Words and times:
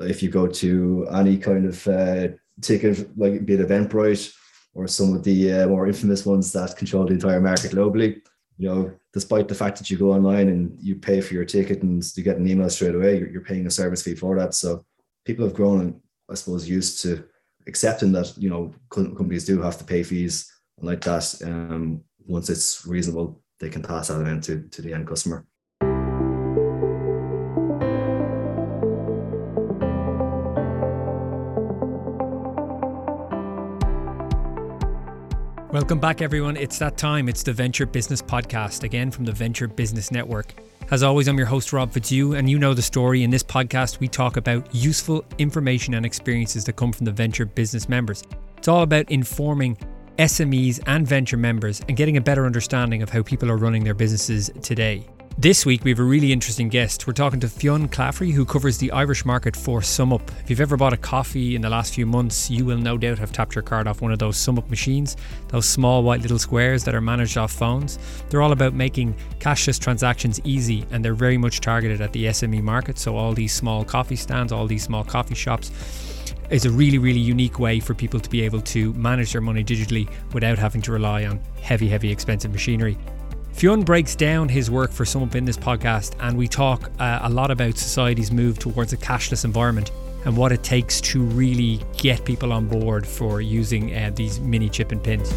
If 0.00 0.22
you 0.22 0.30
go 0.30 0.46
to 0.46 1.06
any 1.12 1.38
kind 1.38 1.66
of 1.66 1.86
uh, 1.88 2.28
ticket, 2.60 3.18
like 3.18 3.44
be 3.44 3.54
it 3.54 3.60
Eventbrite 3.60 4.32
or 4.74 4.86
some 4.86 5.14
of 5.14 5.22
the 5.24 5.52
uh, 5.52 5.68
more 5.68 5.86
infamous 5.86 6.26
ones 6.26 6.52
that 6.52 6.76
control 6.76 7.06
the 7.06 7.14
entire 7.14 7.40
market 7.40 7.72
globally, 7.72 8.20
you 8.58 8.68
know, 8.68 8.92
despite 9.12 9.48
the 9.48 9.54
fact 9.54 9.78
that 9.78 9.90
you 9.90 9.96
go 9.96 10.12
online 10.12 10.48
and 10.48 10.76
you 10.80 10.96
pay 10.96 11.20
for 11.20 11.34
your 11.34 11.44
ticket 11.44 11.82
and 11.82 12.04
you 12.16 12.22
get 12.22 12.36
an 12.36 12.48
email 12.48 12.68
straight 12.70 12.94
away, 12.94 13.18
you're, 13.18 13.28
you're 13.28 13.40
paying 13.40 13.66
a 13.66 13.70
service 13.70 14.02
fee 14.02 14.14
for 14.14 14.38
that. 14.38 14.54
So 14.54 14.84
people 15.24 15.44
have 15.44 15.54
grown, 15.54 16.00
I 16.30 16.34
suppose, 16.34 16.68
used 16.68 17.02
to 17.02 17.24
accepting 17.66 18.12
that 18.12 18.32
you 18.38 18.48
know 18.48 18.72
companies 18.90 19.44
do 19.44 19.60
have 19.60 19.78
to 19.78 19.84
pay 19.84 20.02
fees 20.02 20.50
like 20.80 21.02
that. 21.02 21.34
Um, 21.44 22.02
once 22.26 22.50
it's 22.50 22.86
reasonable, 22.86 23.40
they 23.60 23.68
can 23.68 23.82
pass 23.82 24.08
that 24.08 24.26
on 24.26 24.40
to, 24.42 24.62
to 24.62 24.82
the 24.82 24.92
end 24.92 25.06
customer. 25.06 25.46
Welcome 35.76 36.00
back, 36.00 36.22
everyone. 36.22 36.56
It's 36.56 36.78
that 36.78 36.96
time. 36.96 37.28
It's 37.28 37.42
the 37.42 37.52
Venture 37.52 37.84
Business 37.84 38.22
Podcast, 38.22 38.82
again 38.82 39.10
from 39.10 39.26
the 39.26 39.32
Venture 39.32 39.68
Business 39.68 40.10
Network. 40.10 40.54
As 40.90 41.02
always, 41.02 41.28
I'm 41.28 41.36
your 41.36 41.46
host, 41.46 41.70
Rob 41.70 41.92
Fitzhugh, 41.92 42.32
and 42.32 42.48
you 42.48 42.58
know 42.58 42.72
the 42.72 42.80
story. 42.80 43.24
In 43.24 43.28
this 43.28 43.42
podcast, 43.42 44.00
we 44.00 44.08
talk 44.08 44.38
about 44.38 44.74
useful 44.74 45.22
information 45.36 45.92
and 45.92 46.06
experiences 46.06 46.64
that 46.64 46.76
come 46.76 46.92
from 46.92 47.04
the 47.04 47.12
Venture 47.12 47.44
Business 47.44 47.90
members. 47.90 48.24
It's 48.56 48.68
all 48.68 48.84
about 48.84 49.10
informing 49.10 49.76
SMEs 50.16 50.80
and 50.86 51.06
venture 51.06 51.36
members 51.36 51.82
and 51.88 51.94
getting 51.94 52.16
a 52.16 52.22
better 52.22 52.46
understanding 52.46 53.02
of 53.02 53.10
how 53.10 53.22
people 53.22 53.50
are 53.50 53.58
running 53.58 53.84
their 53.84 53.92
businesses 53.92 54.50
today. 54.62 55.06
This 55.38 55.66
week, 55.66 55.84
we 55.84 55.90
have 55.90 55.98
a 55.98 56.02
really 56.02 56.32
interesting 56.32 56.70
guest. 56.70 57.06
We're 57.06 57.12
talking 57.12 57.40
to 57.40 57.48
Fionn 57.48 57.88
Claffrey, 57.90 58.32
who 58.32 58.46
covers 58.46 58.78
the 58.78 58.90
Irish 58.92 59.26
market 59.26 59.54
for 59.54 59.80
SumUp. 59.80 60.30
If 60.40 60.48
you've 60.48 60.62
ever 60.62 60.78
bought 60.78 60.94
a 60.94 60.96
coffee 60.96 61.54
in 61.54 61.60
the 61.60 61.68
last 61.68 61.92
few 61.92 62.06
months, 62.06 62.50
you 62.50 62.64
will 62.64 62.78
no 62.78 62.96
doubt 62.96 63.18
have 63.18 63.32
tapped 63.32 63.54
your 63.54 63.60
card 63.60 63.86
off 63.86 64.00
one 64.00 64.12
of 64.12 64.18
those 64.18 64.38
SumUp 64.38 64.70
machines, 64.70 65.14
those 65.48 65.66
small 65.66 66.02
white 66.02 66.22
little 66.22 66.38
squares 66.38 66.84
that 66.84 66.94
are 66.94 67.02
managed 67.02 67.36
off 67.36 67.52
phones. 67.52 67.98
They're 68.30 68.40
all 68.40 68.52
about 68.52 68.72
making 68.72 69.14
cashless 69.38 69.78
transactions 69.78 70.40
easy, 70.42 70.86
and 70.90 71.04
they're 71.04 71.12
very 71.12 71.36
much 71.36 71.60
targeted 71.60 72.00
at 72.00 72.14
the 72.14 72.24
SME 72.24 72.62
market. 72.62 72.98
So, 72.98 73.14
all 73.14 73.34
these 73.34 73.52
small 73.52 73.84
coffee 73.84 74.16
stands, 74.16 74.52
all 74.52 74.66
these 74.66 74.84
small 74.84 75.04
coffee 75.04 75.34
shops 75.34 75.70
is 76.48 76.64
a 76.64 76.70
really, 76.70 76.96
really 76.96 77.20
unique 77.20 77.58
way 77.58 77.78
for 77.78 77.92
people 77.92 78.20
to 78.20 78.30
be 78.30 78.40
able 78.40 78.62
to 78.62 78.94
manage 78.94 79.32
their 79.32 79.42
money 79.42 79.62
digitally 79.62 80.08
without 80.32 80.56
having 80.56 80.80
to 80.80 80.92
rely 80.92 81.26
on 81.26 81.40
heavy, 81.60 81.88
heavy, 81.88 82.10
expensive 82.10 82.52
machinery. 82.52 82.96
Fionn 83.56 83.84
breaks 83.84 84.14
down 84.14 84.50
his 84.50 84.70
work 84.70 84.92
for 84.92 85.04
SumUp 85.04 85.34
in 85.34 85.46
this 85.46 85.56
podcast, 85.56 86.14
and 86.20 86.36
we 86.36 86.46
talk 86.46 86.90
uh, 86.98 87.20
a 87.22 87.30
lot 87.30 87.50
about 87.50 87.78
society's 87.78 88.30
move 88.30 88.58
towards 88.58 88.92
a 88.92 88.98
cashless 88.98 89.46
environment 89.46 89.92
and 90.26 90.36
what 90.36 90.52
it 90.52 90.62
takes 90.62 91.00
to 91.00 91.22
really 91.22 91.80
get 91.96 92.22
people 92.26 92.52
on 92.52 92.68
board 92.68 93.06
for 93.06 93.40
using 93.40 93.96
uh, 93.96 94.10
these 94.14 94.40
mini 94.40 94.68
chip 94.68 94.92
and 94.92 95.02
pins. 95.02 95.32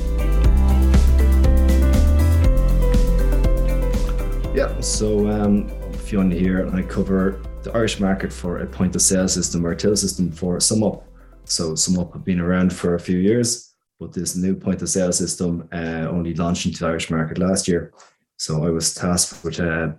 Yeah, 4.54 4.78
so 4.82 5.30
um, 5.30 5.70
Fionn 5.94 6.30
here, 6.30 6.66
and 6.66 6.76
I 6.76 6.82
cover 6.82 7.42
the 7.64 7.72
Irish 7.72 8.02
market 8.02 8.34
for 8.34 8.58
a 8.60 8.68
point 8.68 8.98
of 8.98 9.02
sale 9.02 9.30
system 9.30 9.66
or 9.66 9.74
till 9.76 9.96
system 9.96 10.30
for 10.30 10.58
SumUp. 10.58 11.04
So 11.46 11.72
SumUp 11.72 12.12
have 12.12 12.26
been 12.26 12.42
around 12.42 12.74
for 12.74 12.96
a 12.96 13.00
few 13.00 13.18
years 13.18 13.69
but 14.00 14.14
this 14.14 14.36
new 14.36 14.56
point 14.56 14.82
of 14.82 14.90
sale 14.90 15.12
system 15.12 15.68
uh, 15.74 16.08
only 16.10 16.34
launched 16.34 16.66
into 16.66 16.80
the 16.80 16.88
Irish 16.88 17.10
market 17.10 17.38
last 17.38 17.68
year. 17.68 17.94
So 18.38 18.64
I 18.66 18.70
was 18.70 18.96
tasked 18.96 19.44
with 19.44 19.60
uh, 19.60 19.90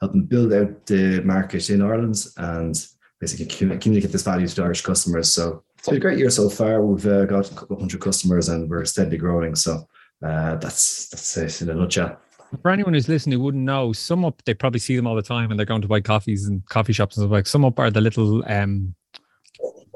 helping 0.00 0.24
build 0.24 0.52
out 0.52 0.86
the 0.86 1.20
market 1.20 1.68
in 1.68 1.82
Ireland 1.82 2.26
and 2.38 2.74
basically 3.20 3.46
communicate 3.46 4.12
this 4.12 4.22
value 4.22 4.48
to 4.48 4.54
the 4.54 4.64
Irish 4.64 4.80
customers. 4.80 5.30
So 5.30 5.62
it's 5.78 5.88
been 5.88 5.98
a 5.98 6.00
great 6.00 6.18
year 6.18 6.30
so 6.30 6.48
far. 6.48 6.82
We've 6.82 7.06
uh, 7.06 7.26
got 7.26 7.50
a 7.50 7.54
couple 7.54 7.78
hundred 7.78 8.00
customers 8.00 8.48
and 8.48 8.68
we're 8.68 8.86
steadily 8.86 9.18
growing. 9.18 9.54
So 9.54 9.86
uh, 10.24 10.56
that's 10.56 11.08
that's 11.08 11.36
it 11.36 11.62
in 11.62 11.70
a 11.70 11.74
nutshell. 11.74 12.18
For 12.62 12.70
anyone 12.70 12.94
who's 12.94 13.08
listening 13.08 13.38
who 13.38 13.44
wouldn't 13.44 13.62
know, 13.62 13.90
SumUp 13.90 14.40
they 14.44 14.54
probably 14.54 14.80
see 14.80 14.96
them 14.96 15.06
all 15.06 15.14
the 15.14 15.22
time 15.22 15.50
and 15.50 15.58
they're 15.58 15.66
going 15.66 15.82
to 15.82 15.88
buy 15.88 16.00
coffees 16.00 16.46
and 16.46 16.66
coffee 16.66 16.92
shops 16.92 17.16
and 17.16 17.24
stuff 17.24 17.32
like. 17.32 17.44
SumUp 17.44 17.78
are 17.78 17.90
the 17.90 18.00
little 18.00 18.42
um, 18.50 18.94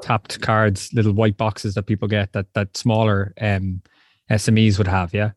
tapped 0.03 0.41
cards, 0.41 0.91
little 0.93 1.13
white 1.13 1.37
boxes 1.37 1.75
that 1.75 1.85
people 1.85 2.09
get 2.09 2.33
that 2.33 2.47
that 2.55 2.77
smaller 2.77 3.35
um, 3.41 3.83
SMEs 4.31 4.79
would 4.79 4.87
have. 4.87 5.15
Yeah. 5.15 5.33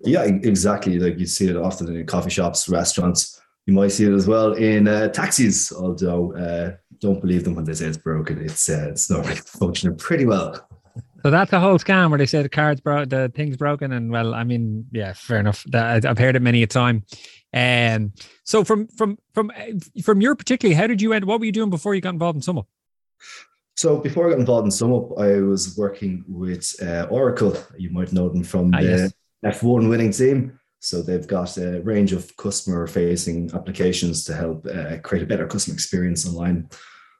Yeah, 0.00 0.24
exactly. 0.24 0.98
Like 0.98 1.18
you 1.18 1.26
see 1.26 1.48
it 1.48 1.56
often 1.56 1.94
in 1.94 2.06
coffee 2.06 2.30
shops, 2.30 2.68
restaurants. 2.68 3.40
You 3.66 3.72
might 3.72 3.88
see 3.88 4.04
it 4.04 4.12
as 4.12 4.26
well 4.26 4.52
in 4.52 4.86
uh, 4.86 5.08
taxis. 5.08 5.72
Although 5.72 6.36
uh, 6.36 6.76
don't 7.00 7.20
believe 7.20 7.44
them 7.44 7.54
when 7.54 7.64
they 7.64 7.74
say 7.74 7.86
it's 7.86 7.96
broken. 7.96 8.38
It's 8.38 8.68
uh, 8.68 8.88
it's 8.90 9.08
normally 9.10 9.36
functioning 9.46 9.96
pretty 9.96 10.26
well. 10.26 10.68
So 11.22 11.30
that's 11.30 11.54
a 11.54 11.60
whole 11.60 11.78
scam 11.78 12.10
where 12.10 12.18
they 12.18 12.26
say 12.26 12.42
the 12.42 12.50
card's 12.50 12.82
broke, 12.82 13.08
the 13.08 13.32
thing's 13.34 13.56
broken, 13.56 13.92
and 13.92 14.10
well, 14.10 14.34
I 14.34 14.44
mean, 14.44 14.86
yeah, 14.92 15.14
fair 15.14 15.38
enough. 15.38 15.64
That, 15.68 16.04
I've 16.04 16.18
heard 16.18 16.36
it 16.36 16.42
many 16.42 16.62
a 16.62 16.66
time. 16.66 17.04
And 17.54 18.04
um, 18.04 18.12
so 18.44 18.62
from 18.62 18.88
from 18.88 19.16
from 19.32 19.50
from 20.02 20.20
your 20.20 20.34
particularly, 20.34 20.74
how 20.74 20.86
did 20.86 21.00
you 21.00 21.14
end? 21.14 21.24
What 21.24 21.40
were 21.40 21.46
you 21.46 21.52
doing 21.52 21.70
before 21.70 21.94
you 21.94 22.02
got 22.02 22.12
involved 22.12 22.36
in 22.36 22.42
SumUp? 22.42 22.66
So 23.84 23.98
before 23.98 24.28
I 24.28 24.30
got 24.30 24.38
involved 24.38 24.64
in 24.64 24.70
SumUp, 24.70 25.20
I 25.20 25.42
was 25.42 25.76
working 25.76 26.24
with 26.26 26.74
uh, 26.82 27.06
Oracle. 27.10 27.54
You 27.76 27.90
might 27.90 28.14
know 28.14 28.30
them 28.30 28.42
from 28.42 28.72
ah, 28.72 28.80
the 28.80 29.12
yes. 29.44 29.60
F1 29.60 29.90
winning 29.90 30.10
team. 30.10 30.58
So 30.80 31.02
they've 31.02 31.26
got 31.26 31.58
a 31.58 31.82
range 31.82 32.14
of 32.14 32.34
customer 32.38 32.86
facing 32.86 33.50
applications 33.52 34.24
to 34.24 34.34
help 34.34 34.66
uh, 34.66 35.00
create 35.02 35.24
a 35.24 35.26
better 35.26 35.46
customer 35.46 35.74
experience 35.74 36.26
online. 36.26 36.70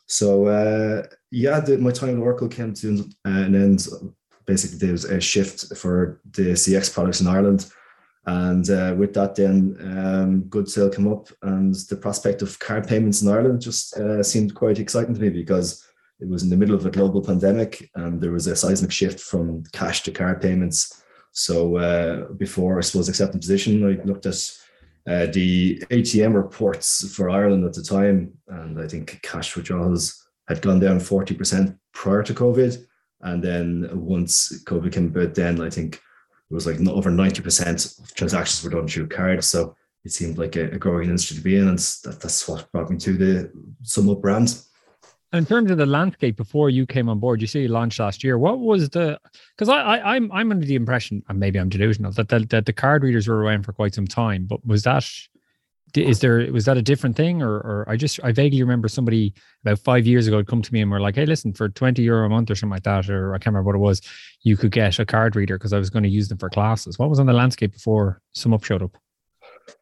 So 0.07 0.47
uh, 0.47 1.03
yeah, 1.31 1.61
the, 1.61 1.77
my 1.77 1.91
time 1.91 2.17
at 2.17 2.23
Oracle 2.23 2.49
came 2.49 2.73
to 2.73 3.11
an 3.27 3.55
end. 3.55 3.87
Basically, 4.47 4.79
there 4.79 4.93
was 4.93 5.05
a 5.05 5.21
shift 5.21 5.77
for 5.77 6.23
the 6.31 6.53
CX 6.53 6.95
products 6.95 7.21
in 7.21 7.27
Ireland. 7.27 7.71
And 8.25 8.71
uh, 8.71 8.95
with 8.97 9.13
that, 9.13 9.35
then 9.35 9.77
um, 9.81 10.45
Goodtill 10.45 10.95
came 10.97 11.13
up, 11.13 11.29
and 11.43 11.75
the 11.91 11.97
prospect 11.97 12.41
of 12.41 12.59
card 12.59 12.89
payments 12.89 13.21
in 13.21 13.29
Ireland 13.29 13.61
just 13.61 13.99
uh, 13.99 14.23
seemed 14.23 14.55
quite 14.55 14.79
exciting 14.79 15.15
to 15.15 15.21
me 15.21 15.29
because 15.29 15.85
it 16.25 16.31
was 16.31 16.43
in 16.43 16.49
the 16.49 16.57
middle 16.57 16.75
of 16.75 16.87
a 16.87 16.91
global 16.91 17.21
pandemic 17.21 17.91
and 17.95 18.21
there 18.21 18.33
was 18.33 18.47
a 18.47 18.57
seismic 18.57 18.91
shift 18.91 19.21
from 19.21 19.63
cash 19.73 20.03
to 20.05 20.11
card 20.11 20.41
payments. 20.41 21.03
So 21.33 21.77
uh, 21.77 22.33
before 22.33 22.79
I 22.79 22.81
suppose 22.81 23.09
accepting 23.09 23.41
position, 23.41 23.85
I 23.85 24.03
looked 24.05 24.25
at 24.25 24.37
uh, 25.07 25.27
the 25.27 25.81
ATM 25.91 26.35
reports 26.35 27.15
for 27.15 27.29
Ireland 27.29 27.65
at 27.67 27.75
the 27.75 27.83
time, 27.83 28.33
and 28.49 28.81
I 28.81 28.89
think 28.89 29.21
cash 29.23 29.55
withdrawals 29.55 30.27
had 30.49 30.63
gone 30.63 30.81
down 30.81 30.99
40% 30.99 31.79
prior 31.93 32.23
to 32.23 32.33
COVID. 32.33 32.87
And 33.21 33.45
then 33.45 33.91
once 33.93 34.63
COVID 34.65 34.93
came 34.93 35.09
about, 35.09 35.35
then 35.35 35.61
I 35.61 35.69
think 35.69 35.97
it 35.97 36.55
was 36.55 36.67
like 36.67 36.81
over 36.89 37.11
90% 37.11 38.01
of 38.01 38.15
transactions 38.15 38.65
were 38.65 38.71
done 38.71 38.89
through 38.89 39.09
cards. 39.09 39.47
So 39.47 39.77
it 40.05 40.13
seemed 40.13 40.39
like 40.39 40.57
a, 40.57 40.71
a 40.71 40.79
growing 40.79 41.09
industry 41.09 41.37
to 41.37 41.43
be 41.43 41.57
in. 41.57 41.69
And 41.69 41.79
that, 41.79 42.21
that's 42.21 42.49
what 42.49 42.71
brought 42.73 42.91
me 42.91 42.97
to 42.99 43.13
the 43.13 43.51
Sum 43.83 44.07
SumUp 44.07 44.23
brand. 44.23 44.57
In 45.35 45.45
terms 45.45 45.73
of 45.73 45.79
the 45.79 45.87
landscape 45.87 46.37
before 46.37 46.71
you 46.71 46.87
came 46.87 47.09
on 47.09 47.19
board, 47.19 47.41
you 47.41 47.49
see 47.49 47.63
you 47.63 47.69
launched 47.69 47.99
last 47.99 48.23
year. 48.23 48.39
What 48.39 48.61
was 48.61 48.89
the? 48.91 49.19
Because 49.57 49.69
I, 49.69 49.81
I 49.81 50.15
I'm 50.15 50.31
I'm 50.31 50.53
under 50.53 50.65
the 50.65 50.77
impression, 50.77 51.25
and 51.29 51.41
maybe 51.41 51.59
I'm 51.59 51.69
delusional, 51.69 52.13
that 52.13 52.29
the, 52.29 52.47
that 52.51 52.67
the 52.67 52.73
card 52.73 53.03
readers 53.03 53.27
were 53.27 53.39
around 53.39 53.65
for 53.65 53.73
quite 53.73 53.95
some 53.95 54.07
time. 54.07 54.47
But 54.47 54.65
was 54.65 54.85
that? 54.85 55.05
Is 55.97 56.21
there 56.21 56.53
was 56.53 56.67
that 56.67 56.77
a 56.77 56.83
different 56.83 57.17
thing, 57.17 57.43
or 57.43 57.57
or 57.57 57.85
I 57.89 57.97
just 57.97 58.21
I 58.23 58.31
vaguely 58.31 58.63
remember 58.63 58.87
somebody 58.87 59.35
about 59.65 59.81
five 59.81 60.07
years 60.07 60.29
ago 60.29 60.37
had 60.37 60.47
come 60.47 60.63
to 60.63 60.73
me 60.73 60.81
and 60.81 60.91
were 60.91 61.01
like, 61.01 61.17
"Hey, 61.17 61.27
listen, 61.27 61.53
for 61.53 61.69
twenty 61.69 62.03
euro 62.03 62.27
a 62.27 62.29
month 62.29 62.49
or 62.51 62.55
something 62.55 62.75
like 62.75 62.85
that, 62.85 63.11
or 63.11 63.35
I 63.35 63.39
can't 63.39 63.55
remember 63.55 63.67
what 63.67 63.77
it 63.77 63.79
was, 63.79 64.03
you 64.43 64.57
could 64.57 64.71
get 64.71 65.01
a 65.01 65.05
card 65.05 65.35
reader 65.35 65.59
because 65.59 65.73
I 65.73 65.79
was 65.79 65.91
going 65.91 66.05
to 66.05 66.09
use 66.09 66.29
them 66.29 66.39
for 66.39 66.49
classes." 66.49 66.97
What 66.97 67.11
was 67.11 67.19
on 67.19 67.27
the 67.27 67.33
landscape 67.33 67.73
before 67.73 68.21
SumUp 68.37 68.65
showed 68.65 68.83
up? 68.83 68.97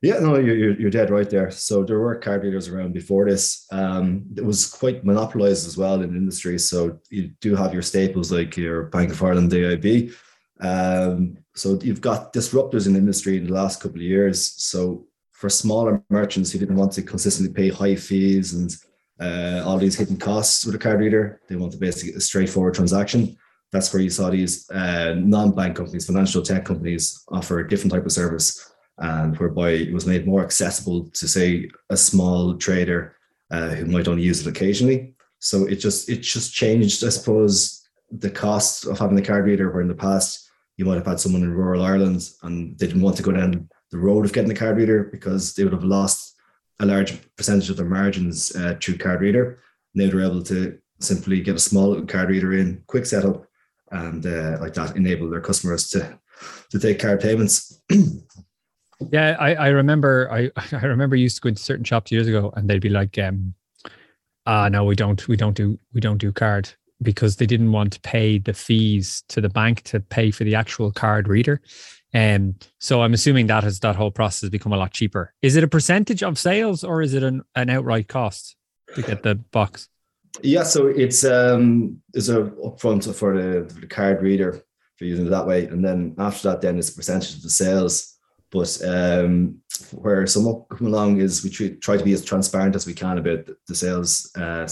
Yeah, 0.00 0.18
no, 0.18 0.36
you're, 0.36 0.78
you're 0.78 0.90
dead 0.90 1.10
right 1.10 1.28
there. 1.28 1.50
So 1.50 1.84
there 1.84 1.98
were 1.98 2.16
card 2.16 2.42
readers 2.42 2.68
around 2.68 2.92
before 2.92 3.28
this. 3.28 3.66
Um, 3.70 4.24
it 4.36 4.44
was 4.44 4.66
quite 4.66 5.04
monopolized 5.04 5.66
as 5.66 5.76
well 5.76 6.02
in 6.02 6.16
industry. 6.16 6.58
So 6.58 6.98
you 7.10 7.30
do 7.40 7.54
have 7.54 7.72
your 7.72 7.82
staples 7.82 8.32
like 8.32 8.56
your 8.56 8.84
Bank 8.84 9.12
of 9.12 9.22
Ireland, 9.22 9.52
AIB. 9.52 10.14
Um, 10.60 11.38
so 11.54 11.78
you've 11.82 12.00
got 12.00 12.32
disruptors 12.32 12.86
in 12.86 12.94
the 12.94 12.98
industry 12.98 13.36
in 13.36 13.46
the 13.46 13.52
last 13.52 13.80
couple 13.80 13.98
of 13.98 14.02
years. 14.02 14.54
So 14.62 15.06
for 15.30 15.48
smaller 15.48 16.02
merchants 16.08 16.50
who 16.50 16.58
didn't 16.58 16.76
want 16.76 16.92
to 16.92 17.02
consistently 17.02 17.52
pay 17.52 17.68
high 17.68 17.96
fees 17.96 18.54
and 18.54 18.74
uh, 19.20 19.62
all 19.64 19.78
these 19.78 19.96
hidden 19.96 20.16
costs 20.16 20.64
with 20.64 20.74
a 20.74 20.78
card 20.78 21.00
reader, 21.00 21.40
they 21.48 21.56
want 21.56 21.72
to 21.72 21.78
basically 21.78 22.14
a 22.14 22.20
straightforward 22.20 22.74
transaction. 22.74 23.36
That's 23.70 23.92
where 23.92 24.02
you 24.02 24.10
saw 24.10 24.30
these 24.30 24.70
uh, 24.70 25.14
non-bank 25.16 25.76
companies, 25.76 26.06
financial 26.06 26.42
tech 26.42 26.64
companies 26.64 27.24
offer 27.28 27.60
a 27.60 27.68
different 27.68 27.92
type 27.92 28.04
of 28.04 28.12
service 28.12 28.71
and 29.02 29.36
whereby 29.38 29.70
it 29.70 29.92
was 29.92 30.06
made 30.06 30.26
more 30.26 30.44
accessible 30.44 31.08
to 31.08 31.26
say 31.26 31.68
a 31.90 31.96
small 31.96 32.56
trader 32.56 33.16
uh, 33.50 33.70
who 33.70 33.84
might 33.86 34.06
only 34.06 34.22
use 34.22 34.46
it 34.46 34.50
occasionally. 34.50 35.14
So 35.40 35.66
it 35.66 35.76
just 35.76 36.08
it 36.08 36.18
just 36.18 36.54
changed, 36.54 37.04
I 37.04 37.08
suppose, 37.08 37.86
the 38.10 38.30
cost 38.30 38.86
of 38.86 39.00
having 39.00 39.18
a 39.18 39.22
card 39.22 39.44
reader. 39.44 39.70
Where 39.70 39.82
in 39.82 39.88
the 39.88 39.94
past 39.94 40.48
you 40.76 40.84
might 40.84 40.94
have 40.94 41.06
had 41.06 41.18
someone 41.18 41.42
in 41.42 41.52
rural 41.52 41.82
Ireland 41.82 42.30
and 42.44 42.78
they 42.78 42.86
didn't 42.86 43.02
want 43.02 43.16
to 43.16 43.24
go 43.24 43.32
down 43.32 43.68
the 43.90 43.98
road 43.98 44.24
of 44.24 44.32
getting 44.32 44.52
a 44.52 44.54
card 44.54 44.76
reader 44.76 45.04
because 45.04 45.52
they 45.54 45.64
would 45.64 45.72
have 45.72 45.84
lost 45.84 46.36
a 46.78 46.86
large 46.86 47.18
percentage 47.36 47.70
of 47.70 47.76
their 47.76 47.86
margins 47.86 48.54
uh, 48.54 48.76
through 48.80 48.98
card 48.98 49.20
reader. 49.20 49.58
Now 49.94 50.08
they're 50.10 50.24
able 50.24 50.44
to 50.44 50.78
simply 51.00 51.40
get 51.40 51.56
a 51.56 51.58
small 51.58 52.00
card 52.02 52.30
reader 52.30 52.52
in, 52.52 52.84
quick 52.86 53.06
setup, 53.06 53.46
and 53.90 54.24
uh, 54.24 54.58
like 54.60 54.74
that 54.74 54.96
enable 54.96 55.28
their 55.28 55.40
customers 55.40 55.90
to 55.90 56.20
to 56.70 56.78
take 56.78 57.00
card 57.00 57.20
payments. 57.20 57.82
yeah, 59.10 59.36
I, 59.38 59.54
I 59.54 59.68
remember 59.68 60.28
I 60.30 60.50
I 60.72 60.86
remember 60.86 61.16
used 61.16 61.36
to 61.36 61.42
go 61.42 61.48
into 61.48 61.62
certain 61.62 61.84
shops 61.84 62.12
years 62.12 62.28
ago, 62.28 62.52
and 62.56 62.68
they'd 62.68 62.80
be 62.80 62.88
like, 62.88 63.18
um, 63.18 63.54
"Ah, 64.46 64.68
no, 64.68 64.84
we 64.84 64.94
don't 64.94 65.26
we 65.28 65.36
don't 65.36 65.56
do 65.56 65.78
we 65.92 66.00
don't 66.00 66.18
do 66.18 66.32
card." 66.32 66.70
Because 67.02 67.34
they 67.34 67.46
didn't 67.46 67.72
want 67.72 67.94
to 67.94 68.00
pay 68.00 68.38
the 68.38 68.54
fees 68.54 69.24
to 69.28 69.40
the 69.40 69.48
bank 69.48 69.82
to 69.82 69.98
pay 69.98 70.30
for 70.30 70.44
the 70.44 70.54
actual 70.54 70.92
card 70.92 71.26
reader, 71.26 71.60
and 72.12 72.50
um, 72.50 72.68
so 72.78 73.02
I'm 73.02 73.14
assuming 73.14 73.46
that 73.46 73.64
has 73.64 73.80
that 73.80 73.96
whole 73.96 74.10
process 74.10 74.42
has 74.42 74.50
become 74.50 74.72
a 74.72 74.76
lot 74.76 74.92
cheaper. 74.92 75.32
Is 75.42 75.56
it 75.56 75.64
a 75.64 75.68
percentage 75.68 76.22
of 76.22 76.38
sales 76.38 76.84
or 76.84 77.02
is 77.02 77.14
it 77.14 77.22
an, 77.22 77.42
an 77.54 77.70
outright 77.70 78.06
cost 78.08 78.56
to 78.94 79.02
get 79.02 79.22
the 79.22 79.34
box? 79.34 79.88
Yeah, 80.42 80.62
so 80.62 80.86
it's 80.86 81.24
um 81.24 82.00
is 82.14 82.28
a 82.28 82.42
upfront 82.42 83.12
for 83.14 83.36
the, 83.36 83.68
for 83.68 83.80
the 83.80 83.86
card 83.86 84.22
reader 84.22 84.62
for 84.96 85.04
using 85.04 85.26
it 85.26 85.30
that 85.30 85.46
way, 85.46 85.66
and 85.66 85.84
then 85.84 86.14
after 86.18 86.50
that, 86.50 86.60
then 86.60 86.78
it's 86.78 86.90
a 86.90 86.94
percentage 86.94 87.34
of 87.36 87.42
the 87.42 87.50
sales. 87.50 88.11
But 88.52 88.78
um, 88.84 89.62
where 89.92 90.26
some 90.26 90.64
come 90.70 90.86
along 90.86 91.20
is 91.20 91.42
we 91.42 91.50
try 91.50 91.96
to 91.96 92.04
be 92.04 92.12
as 92.12 92.24
transparent 92.24 92.76
as 92.76 92.86
we 92.86 92.92
can 92.92 93.18
about 93.18 93.48
the 93.66 93.74
sales 93.74 94.30
uh, 94.36 94.68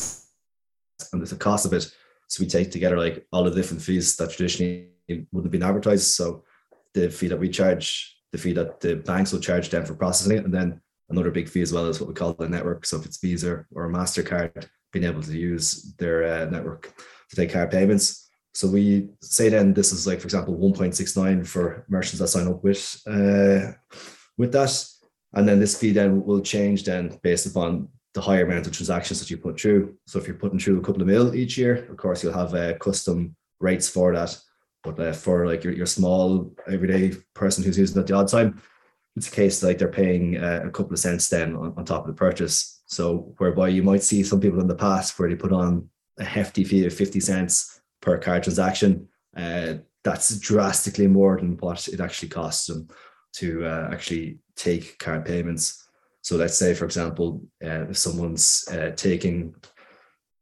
and 1.13 1.27
the 1.27 1.37
cost 1.37 1.65
of 1.65 1.73
it. 1.73 1.91
So 2.29 2.43
we 2.43 2.47
take 2.47 2.71
together 2.71 2.99
like 2.99 3.27
all 3.33 3.47
of 3.47 3.55
the 3.55 3.61
different 3.61 3.83
fees 3.83 4.17
that 4.17 4.31
traditionally 4.31 4.91
wouldn't 5.09 5.47
have 5.47 5.51
been 5.51 5.63
advertised. 5.63 6.09
So 6.09 6.45
the 6.93 7.11
fee 7.11 7.29
that 7.29 7.41
we 7.41 7.49
charge, 7.49 8.17
the 8.33 8.39
fee 8.39 8.53
that 8.53 8.81
the 8.81 8.97
banks 8.97 9.33
will 9.33 9.41
charge 9.41 9.71
them 9.71 9.85
for 9.85 9.95
processing 9.95 10.37
it, 10.37 10.45
and 10.45 10.55
then 10.55 10.81
another 11.09 11.31
big 11.31 11.49
fee 11.49 11.63
as 11.63 11.73
well 11.73 11.87
is 11.87 12.01
what 12.01 12.09
we 12.09 12.15
call 12.15 12.35
the 12.35 12.49
network. 12.49 12.85
So 12.85 12.99
if 12.99 13.07
it's 13.07 13.19
Visa 13.19 13.65
or 13.75 13.89
Mastercard, 13.89 14.69
being 14.93 15.07
able 15.07 15.23
to 15.23 15.33
use 15.33 15.95
their 15.99 16.25
uh, 16.25 16.45
network 16.51 16.93
to 17.31 17.37
take 17.37 17.53
card 17.53 17.71
payments. 17.71 18.30
So 18.55 18.69
we 18.69 19.09
say 19.21 19.49
then 19.49 19.73
this 19.75 19.93
is 19.93 20.07
like, 20.07 20.21
for 20.21 20.27
example, 20.27 20.57
1.69 20.57 21.47
for 21.47 21.85
merchants 21.89 22.19
that 22.19 22.29
sign 22.29 22.49
up 22.49 22.63
with 22.65 23.01
uh, 23.07 23.73
with 24.37 24.53
that. 24.53 24.87
And 25.33 25.49
then 25.49 25.61
this 25.61 25.79
fee 25.79 25.93
then 25.93 26.25
will 26.25 26.41
change 26.41 26.85
then 26.85 27.19
based 27.23 27.47
upon 27.47 27.89
the 28.15 28.21
higher 28.21 28.45
amount 28.45 28.67
of 28.67 28.73
transactions 28.73 29.21
that 29.21 29.31
you 29.31 29.37
put 29.37 29.61
through. 29.61 29.97
So 30.07 30.19
if 30.19 30.27
you're 30.27 30.37
putting 30.37 30.59
through 30.59 30.81
a 30.81 30.83
couple 30.83 31.01
of 31.01 31.07
mil 31.07 31.35
each 31.35 31.57
year, 31.57 31.85
of 31.89 31.97
course 31.97 32.23
you'll 32.23 32.33
have 32.33 32.55
uh, 32.55 32.77
custom 32.79 33.37
rates 33.61 33.89
for 33.89 34.13
that. 34.15 34.37
But 34.83 34.99
uh, 34.99 35.13
for 35.13 35.47
like 35.47 35.63
your, 35.63 35.75
your 35.75 35.87
small 35.87 36.53
everyday 36.67 37.15
person 37.35 37.63
who's 37.63 37.79
using 37.79 38.01
it 38.01 38.07
the 38.07 38.15
odd 38.15 38.29
time, 38.29 38.61
it's 39.15 39.29
a 39.29 39.31
case 39.31 39.63
like 39.63 39.79
they're 39.79 39.89
paying 39.89 40.39
uh, 40.39 40.63
a 40.65 40.71
couple 40.71 40.93
of 40.93 40.99
cents 40.99 41.29
then 41.29 41.55
on, 41.55 41.75
on 41.77 41.85
top 41.85 42.03
of 42.03 42.09
the 42.09 42.19
purchase. 42.19 42.83
So 42.87 43.35
whereby 43.39 43.69
you 43.69 43.83
might 43.83 44.03
see 44.03 44.25
some 44.25 44.41
people 44.41 44.61
in 44.61 44.67
the 44.67 44.75
past 44.75 45.19
where 45.19 45.29
they 45.29 45.37
put 45.37 45.53
on 45.53 45.89
a 46.19 46.25
hefty 46.25 46.65
fee 46.65 46.87
of 46.87 46.95
50 46.95 47.21
cents 47.21 47.80
per 48.01 48.19
card 48.19 48.43
transaction. 48.43 49.09
Uh, 49.37 49.75
that's 50.03 50.39
drastically 50.39 51.07
more 51.07 51.37
than 51.37 51.57
what 51.59 51.87
it 51.89 52.01
actually 52.01 52.29
costs 52.29 52.67
them 52.67 52.89
to 53.35 53.65
uh, 53.65 53.89
actually 53.93 54.39
take 54.57 54.99
card 54.99 55.25
payments. 55.25 55.87
So 56.23 56.37
let's 56.37 56.57
say, 56.57 56.75
for 56.75 56.85
example, 56.85 57.43
uh, 57.65 57.87
if 57.89 57.99
someone's 57.99 58.69
uh, 58.71 58.91
taking 58.97 59.55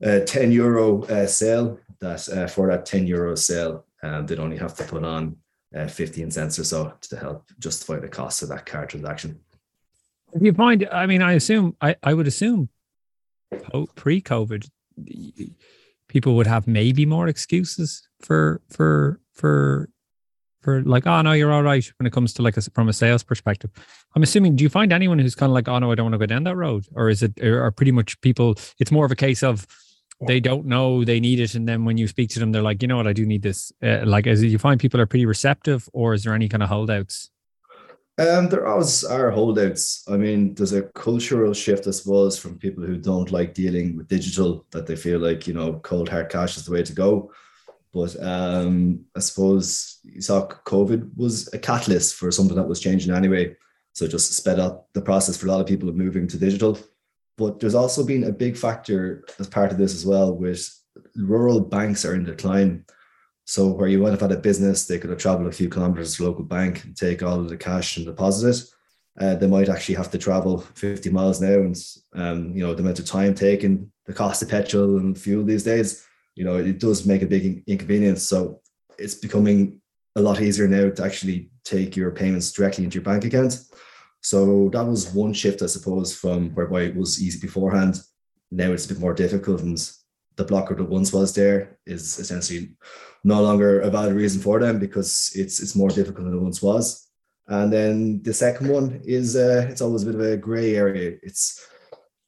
a 0.01 0.21
10 0.21 0.53
euro 0.53 1.05
uh, 1.05 1.27
sale, 1.27 1.79
that 2.01 2.29
uh, 2.29 2.47
for 2.47 2.69
that 2.69 2.87
10 2.87 3.07
euro 3.07 3.35
sale, 3.35 3.85
um, 4.03 4.27
they'd 4.27 4.39
only 4.39 4.57
have 4.57 4.75
to 4.77 4.85
put 4.85 5.05
on 5.05 5.37
uh, 5.75 5.87
15 5.87 6.31
cents 6.31 6.59
or 6.59 6.65
so 6.65 6.93
to 7.01 7.17
help 7.17 7.51
justify 7.59 7.99
the 7.99 8.09
cost 8.09 8.43
of 8.43 8.49
that 8.49 8.67
card 8.67 8.89
transaction. 8.89 9.41
If 10.33 10.43
you 10.43 10.53
find, 10.53 10.89
I 10.93 11.07
mean, 11.07 11.23
I 11.23 11.33
assume, 11.33 11.77
I, 11.81 11.97
I 12.03 12.15
would 12.15 12.27
assume 12.27 12.69
pre 13.95 14.21
COVID, 14.21 14.69
people 16.09 16.37
would 16.37 16.47
have 16.47 16.67
maybe 16.67 17.07
more 17.07 17.29
excuses 17.29 18.09
for, 18.21 18.61
for, 18.71 19.21
for, 19.33 19.89
for 20.61 20.83
like, 20.83 21.07
oh 21.07 21.23
no, 21.23 21.33
you're 21.33 21.53
all 21.53 21.63
right 21.63 21.91
when 21.99 22.07
it 22.07 22.13
comes 22.13 22.33
to 22.35 22.43
like 22.43 22.57
a, 22.57 22.63
from 22.63 22.89
a 22.89 22.93
sales 22.93 23.23
perspective. 23.23 23.71
I'm 24.17 24.23
assuming, 24.23 24.57
do 24.57 24.65
you 24.65 24.71
find 24.71 24.93
anyone 24.93 25.19
who's 25.19 25.35
kind 25.35 25.51
of 25.51 25.55
like, 25.55 25.69
oh 25.69 25.79
no, 25.79 25.93
I 25.93 25.95
don't 25.95 26.07
want 26.07 26.15
to 26.15 26.19
go 26.19 26.27
down 26.27 26.45
that 26.45 26.57
road? 26.57 26.87
Or 26.95 27.09
is 27.09 27.23
it, 27.23 27.43
are 27.43 27.71
pretty 27.71 27.93
much 27.93 28.21
people, 28.21 28.57
it's 28.79 28.91
more 28.91 29.05
of 29.05 29.13
a 29.13 29.17
case 29.17 29.43
of, 29.43 29.67
they 30.27 30.41
don't 30.41 30.67
know 30.67 31.05
they 31.05 31.21
need 31.21 31.39
it 31.39 31.55
and 31.55 31.69
then 31.69 31.85
when 31.85 31.97
you 31.97 32.09
speak 32.09 32.29
to 32.29 32.41
them 32.41 32.51
they're 32.51 32.61
like 32.63 32.83
you 32.83 32.89
know 32.89 32.97
what 32.97 33.07
i 33.07 33.13
do 33.13 33.25
need 33.25 33.43
this 33.43 33.73
uh, 33.85 34.01
like 34.05 34.27
as 34.27 34.43
you 34.43 34.59
find 34.59 34.81
people 34.81 35.01
are 35.01 35.07
pretty 35.07 35.27
receptive 35.27 35.89
or 35.93 36.13
is 36.13 36.25
there 36.25 36.35
any 36.35 36.49
kind 36.49 36.63
of 36.63 36.69
holdouts 36.69 37.31
um, 38.19 38.49
there 38.49 38.67
always 38.67 39.05
are 39.05 39.31
holdouts. 39.31 40.05
I 40.09 40.17
mean, 40.17 40.55
there's 40.55 40.73
a 40.73 40.83
cultural 40.83 41.55
shift, 41.55 41.87
I 41.87 41.93
suppose, 41.93 42.39
from 42.39 42.59
people 42.59 42.85
who 42.85 42.97
don't 42.97 43.31
like 43.31 43.55
dealing 43.55 43.97
with 43.97 44.09
digital 44.09 44.67
that 44.73 44.87
they 44.87 44.97
feel 44.97 45.21
like, 45.21 45.47
you 45.47 45.55
know, 45.55 45.75
cold 45.81 46.09
hard 46.09 46.29
cash 46.29 46.57
is 46.57 46.65
the 46.65 46.73
way 46.73 46.83
to 46.83 46.93
go. 46.93 47.31
But 47.93 48.21
um, 48.23 49.05
I 49.17 49.21
suppose 49.21 50.01
you 50.03 50.21
saw 50.21 50.47
COVID 50.47 51.17
was 51.17 51.53
a 51.55 51.59
catalyst 51.59 52.17
for 52.17 52.31
something 52.31 52.57
that 52.57 52.69
was 52.69 52.81
changing 52.81 53.15
anyway. 53.15 53.57
So 53.93 54.07
just 54.07 54.33
sped 54.33 54.59
up 54.59 54.89
the 54.93 55.03
process 55.03 55.37
for 55.37 55.47
a 55.47 55.51
lot 55.51 55.61
of 55.61 55.67
people 55.67 55.89
of 55.89 55.97
moving 55.97 56.27
to 56.29 56.39
digital. 56.39 56.79
But 57.37 57.61
there's 57.61 57.75
also 57.75 58.05
been 58.05 58.25
a 58.25 58.33
big 58.33 58.57
factor 58.57 59.25
as 59.39 59.47
part 59.47 59.71
of 59.71 59.79
this 59.79 59.95
as 59.95 60.05
well, 60.05 60.35
with 60.35 60.69
rural 61.15 61.61
banks 61.61 62.05
are 62.05 62.15
in 62.15 62.25
decline. 62.25 62.85
So 63.49 63.69
where 63.69 63.89
you 63.89 64.01
might 64.01 64.11
have 64.11 64.21
had 64.21 64.33
a 64.33 64.37
business, 64.37 64.85
they 64.85 64.99
could 64.99 65.09
have 65.09 65.19
traveled 65.19 65.49
a 65.49 65.57
few 65.57 65.71
kilometers 65.71 66.15
to 66.15 66.25
a 66.25 66.27
local 66.27 66.45
bank 66.45 66.85
and 66.85 66.95
take 66.95 67.23
all 67.23 67.41
of 67.41 67.49
the 67.49 67.57
cash 67.57 67.97
and 67.97 68.05
deposit 68.05 68.51
it. 68.51 68.63
Uh, 69.19 69.37
they 69.37 69.47
might 69.47 69.71
actually 69.71 69.95
have 69.95 70.11
to 70.11 70.19
travel 70.19 70.59
50 70.59 71.09
miles 71.09 71.41
now, 71.41 71.55
and 71.55 71.75
um, 72.13 72.55
you 72.55 72.63
know 72.63 72.75
the 72.75 72.83
amount 72.83 72.99
of 72.99 73.07
time 73.07 73.35
taken, 73.35 73.91
the 74.05 74.13
cost 74.13 74.43
of 74.43 74.51
petrol 74.51 74.99
and 74.99 75.19
fuel 75.19 75.45
these 75.45 75.63
days. 75.63 76.07
You 76.35 76.45
know 76.45 76.57
it 76.57 76.79
does 76.79 77.07
make 77.07 77.23
a 77.23 77.27
big 77.27 77.65
inconvenience. 77.67 78.23
So 78.23 78.61
it's 78.99 79.15
becoming 79.15 79.81
a 80.15 80.21
lot 80.21 80.43
easier 80.43 80.69
now 80.69 80.91
to 80.91 81.03
actually 81.03 81.49
take 81.65 81.97
your 81.97 82.11
payments 82.11 82.53
directly 82.53 82.85
into 82.85 82.97
your 82.97 83.05
bank 83.05 83.25
account. 83.25 83.65
So 84.21 84.69
that 84.75 84.85
was 84.85 85.15
one 85.15 85.33
shift, 85.33 85.63
I 85.63 85.67
suppose, 85.67 86.15
from 86.15 86.51
whereby 86.51 86.83
it 86.83 86.95
was 86.95 87.23
easy 87.23 87.41
beforehand. 87.41 87.99
Now 88.51 88.73
it's 88.73 88.85
a 88.85 88.89
bit 88.89 89.01
more 89.01 89.15
difficult, 89.15 89.63
and 89.63 89.79
the 90.39 90.45
blocker 90.45 90.75
that 90.77 90.89
once 90.89 91.13
was 91.13 91.35
there 91.35 91.79
is 91.85 92.19
essentially 92.19 92.71
no 93.25 93.43
longer 93.43 93.81
a 93.81 93.91
valid 93.91 94.15
reason 94.15 94.41
for 94.41 94.61
them 94.61 94.79
because 94.79 95.33
it's 95.35 95.61
it's 95.61 95.75
more 95.75 95.91
difficult 95.91 96.25
than 96.25 96.39
it 96.39 96.41
once 96.41 96.63
was. 96.63 97.07
And 97.49 97.73
then 97.73 98.23
the 98.23 98.33
second 98.33 98.69
one 98.69 99.01
is 99.05 99.37
uh, 99.37 99.67
it's 99.69 99.81
always 99.81 100.05
a 100.05 100.07
bit 100.07 100.15
of 100.15 100.21
a 100.21 100.37
grey 100.37 100.77
area. 100.77 101.19
It's 101.23 101.67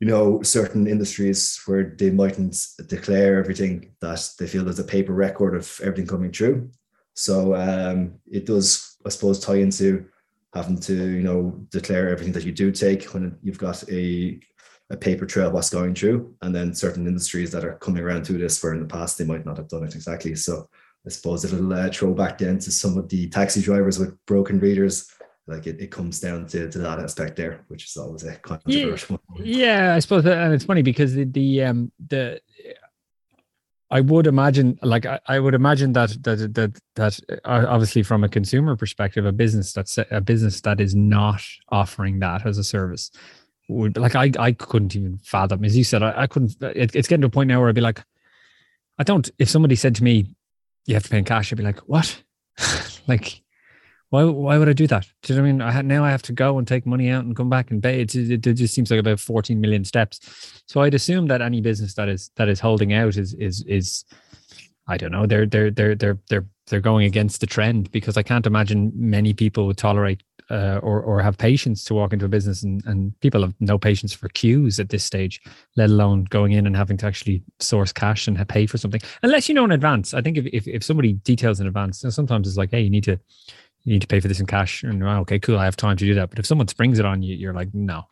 you 0.01 0.09
know 0.09 0.43
certain 0.43 0.87
industries 0.89 1.63
where 1.67 1.95
they 1.97 2.11
mightn't 2.11 2.57
declare 2.89 3.39
everything 3.39 3.95
that 4.01 4.29
they 4.39 4.49
feel 4.49 4.65
there's 4.65 4.81
a 4.81 4.95
paper 4.97 5.13
record 5.13 5.55
of 5.55 5.81
everything 5.81 6.09
coming 6.09 6.33
through. 6.33 6.71
So 7.15 7.55
um, 7.55 8.15
it 8.27 8.45
does, 8.47 8.97
I 9.07 9.11
suppose, 9.11 9.39
tie 9.39 9.61
into 9.67 10.07
having 10.53 10.81
to 10.81 10.95
you 10.95 11.23
know 11.23 11.65
declare 11.71 12.09
everything 12.09 12.33
that 12.33 12.45
you 12.45 12.53
do 12.53 12.73
take 12.73 13.05
when 13.15 13.39
you've 13.41 13.65
got 13.67 13.89
a 13.89 14.41
a 14.91 14.97
paper 14.97 15.25
trail 15.25 15.51
what's 15.51 15.71
going 15.71 15.95
through 15.95 16.35
and 16.43 16.55
then 16.55 16.75
certain 16.75 17.07
industries 17.07 17.53
that 17.53 17.65
are 17.65 17.75
coming 17.77 18.03
around 18.03 18.25
to 18.25 18.33
this 18.33 18.63
where 18.63 18.75
in 18.75 18.81
the 18.81 18.87
past 18.87 19.17
they 19.17 19.25
might 19.25 19.47
not 19.47 19.57
have 19.57 19.69
done 19.69 19.85
it 19.85 19.95
exactly. 19.95 20.35
So 20.35 20.69
i 21.07 21.09
suppose 21.09 21.45
it'll 21.45 21.73
uh, 21.73 21.89
throw 21.89 22.13
back 22.13 22.39
then 22.39 22.59
to 22.59 22.71
some 22.71 22.99
of 22.99 23.09
the 23.09 23.29
taxi 23.29 23.63
drivers 23.63 23.99
with 23.99 24.15
broken 24.27 24.59
readers. 24.59 25.11
Like 25.47 25.67
it, 25.67 25.81
it 25.81 25.91
comes 25.91 26.21
down 26.21 26.47
to, 26.49 26.71
to 26.71 26.79
that 26.79 27.01
aspect 27.01 27.35
there 27.37 27.65
which 27.69 27.85
is 27.85 27.97
always 27.97 28.23
a 28.23 28.37
controversial 28.37 29.21
yeah, 29.37 29.45
yeah 29.45 29.95
i 29.97 29.99
suppose 29.99 30.23
that, 30.23 30.39
and 30.39 30.55
it's 30.55 30.65
funny 30.65 30.83
because 30.83 31.15
the, 31.15 31.25
the 31.25 31.65
um 31.65 31.91
the 32.09 32.41
I 33.93 34.01
would 34.01 34.29
imagine, 34.29 34.79
like 34.83 35.05
I, 35.05 35.19
I, 35.27 35.41
would 35.41 35.55
imagine 35.55 35.93
that 35.95 36.11
that 36.23 36.55
that 36.55 36.79
that 36.95 37.21
uh, 37.45 37.67
obviously 37.69 38.05
from 38.05 38.23
a 38.23 38.29
consumer 38.29 38.77
perspective, 38.77 39.27
a 39.27 39.33
business 39.33 39.73
that's 39.73 39.99
a 39.99 40.21
business 40.21 40.61
that 40.61 40.81
is 40.81 40.95
not 40.95 41.43
offering 41.71 42.21
that 42.21 42.47
as 42.47 42.57
a 42.57 42.63
service 42.63 43.11
would 43.71 43.97
like 43.97 44.15
I 44.15 44.31
I 44.39 44.53
couldn't 44.53 44.97
even 44.97 45.19
fathom. 45.19 45.65
As 45.65 45.77
you 45.77 45.85
said, 45.85 46.03
I, 46.03 46.23
I 46.23 46.27
couldn't. 46.27 46.61
It, 46.63 46.95
it's 46.95 47.09
getting 47.09 47.23
to 47.23 47.29
a 47.29 47.31
point 47.31 47.49
now 47.49 47.61
where 47.61 47.69
I'd 47.69 47.75
be 47.75 47.81
like, 47.81 48.03
I 48.99 49.05
don't. 49.05 49.29
If 49.39 49.49
somebody 49.49 49.77
said 49.77 49.95
to 49.97 50.05
me, 50.05 50.35
"You 50.87 50.95
have 50.95 51.05
to 51.05 51.09
pay 51.09 51.19
in 51.19 51.25
cash," 51.25 51.53
I'd 51.53 51.59
be 51.59 51.65
like, 51.65 51.81
"What?" 51.81 52.23
like 53.09 53.43
why 54.11 54.25
why 54.25 54.59
would 54.59 54.69
I 54.69 54.73
do 54.73 54.89
that? 54.89 55.07
Do 55.23 55.33
you 55.33 55.39
know 55.39 55.43
what 55.43 55.49
I 55.49 55.53
mean? 55.53 55.63
I 55.63 55.71
had, 55.71 55.87
now 55.87 56.05
I 56.05 56.11
have 56.11 56.23
to 56.23 56.33
go 56.33 56.59
and 56.59 56.67
take 56.67 56.85
money 56.85 57.09
out 57.11 57.25
and 57.25 57.37
come 57.37 57.49
back 57.49 57.71
and 57.71 57.83
pay. 57.83 58.01
It, 58.01 58.15
it, 58.15 58.45
it, 58.45 58.55
just 58.55 58.75
seems 58.75 58.91
like 58.91 58.99
about 58.99 59.21
14 59.21 59.61
million 59.61 59.85
steps. 59.85 60.63
So 60.67 60.83
I'd 60.83 60.95
assume 60.95 61.29
that 61.29 61.41
any 61.41 61.61
business 61.61 61.95
that 61.95 62.09
is 62.09 62.31
that 62.35 62.49
is 62.49 62.59
holding 62.59 62.93
out 62.93 63.17
is 63.17 63.35
is 63.35 63.63
is 63.63 64.05
I 64.91 64.97
don't 64.97 65.13
know. 65.13 65.25
They're 65.25 65.47
they're 65.47 65.71
they're 65.71 65.95
they're 65.95 66.19
they're 66.29 66.47
they're 66.67 66.81
going 66.81 67.07
against 67.07 67.41
the 67.41 67.47
trend 67.47 67.93
because 67.93 68.17
I 68.17 68.25
can't 68.25 68.45
imagine 68.45 68.93
many 68.95 69.33
people 69.33 69.67
would 69.69 69.79
tolerate 69.79 70.25
uh, 70.51 70.81
or 70.83 71.01
or 71.01 71.23
have 71.23 71.39
patience 71.39 71.85
to 71.85 71.95
walk 71.95 72.13
into 72.13 72.25
a 72.25 72.29
business 72.29 72.65
and 72.65 72.85
and 72.87 73.19
people 73.21 73.41
have 73.43 73.55
no 73.61 73.79
patience 73.79 74.13
for 74.13 74.29
queues 74.31 74.81
at 74.81 74.89
this 74.89 75.05
stage, 75.05 75.41
let 75.77 75.91
alone 75.91 76.25
going 76.25 76.53
in 76.53 76.67
and 76.67 76.77
having 76.77 76.97
to 76.97 77.07
actually 77.07 77.41
source 77.61 77.93
cash 77.93 78.27
and 78.27 78.49
pay 78.49 78.67
for 78.67 78.79
something 78.79 79.01
unless 79.23 79.49
you 79.49 79.55
know 79.55 79.65
in 79.65 79.71
advance. 79.71 80.13
I 80.13 80.23
think 80.23 80.37
if 80.37 80.47
if, 80.53 80.67
if 80.67 80.83
somebody 80.83 81.13
details 81.13 81.61
in 81.61 81.69
advance, 81.69 82.05
sometimes 82.09 82.49
it's 82.49 82.57
like, 82.57 82.73
hey, 82.73 82.81
you 82.81 82.91
need 82.91 83.05
to 83.05 83.17
you 83.85 83.93
need 83.93 84.03
to 84.03 84.09
pay 84.09 84.19
for 84.19 84.27
this 84.27 84.41
in 84.41 84.47
cash. 84.47 84.83
And 84.83 85.05
well, 85.05 85.21
okay, 85.21 85.39
cool, 85.39 85.57
I 85.57 85.67
have 85.67 85.77
time 85.77 85.97
to 85.99 86.05
do 86.05 86.15
that. 86.15 86.31
But 86.31 86.41
if 86.41 86.47
someone 86.47 86.67
springs 86.67 86.99
it 86.99 87.05
on 87.07 87.23
you, 87.23 87.37
you're 87.37 87.55
like, 87.55 87.73
no. 87.73 88.09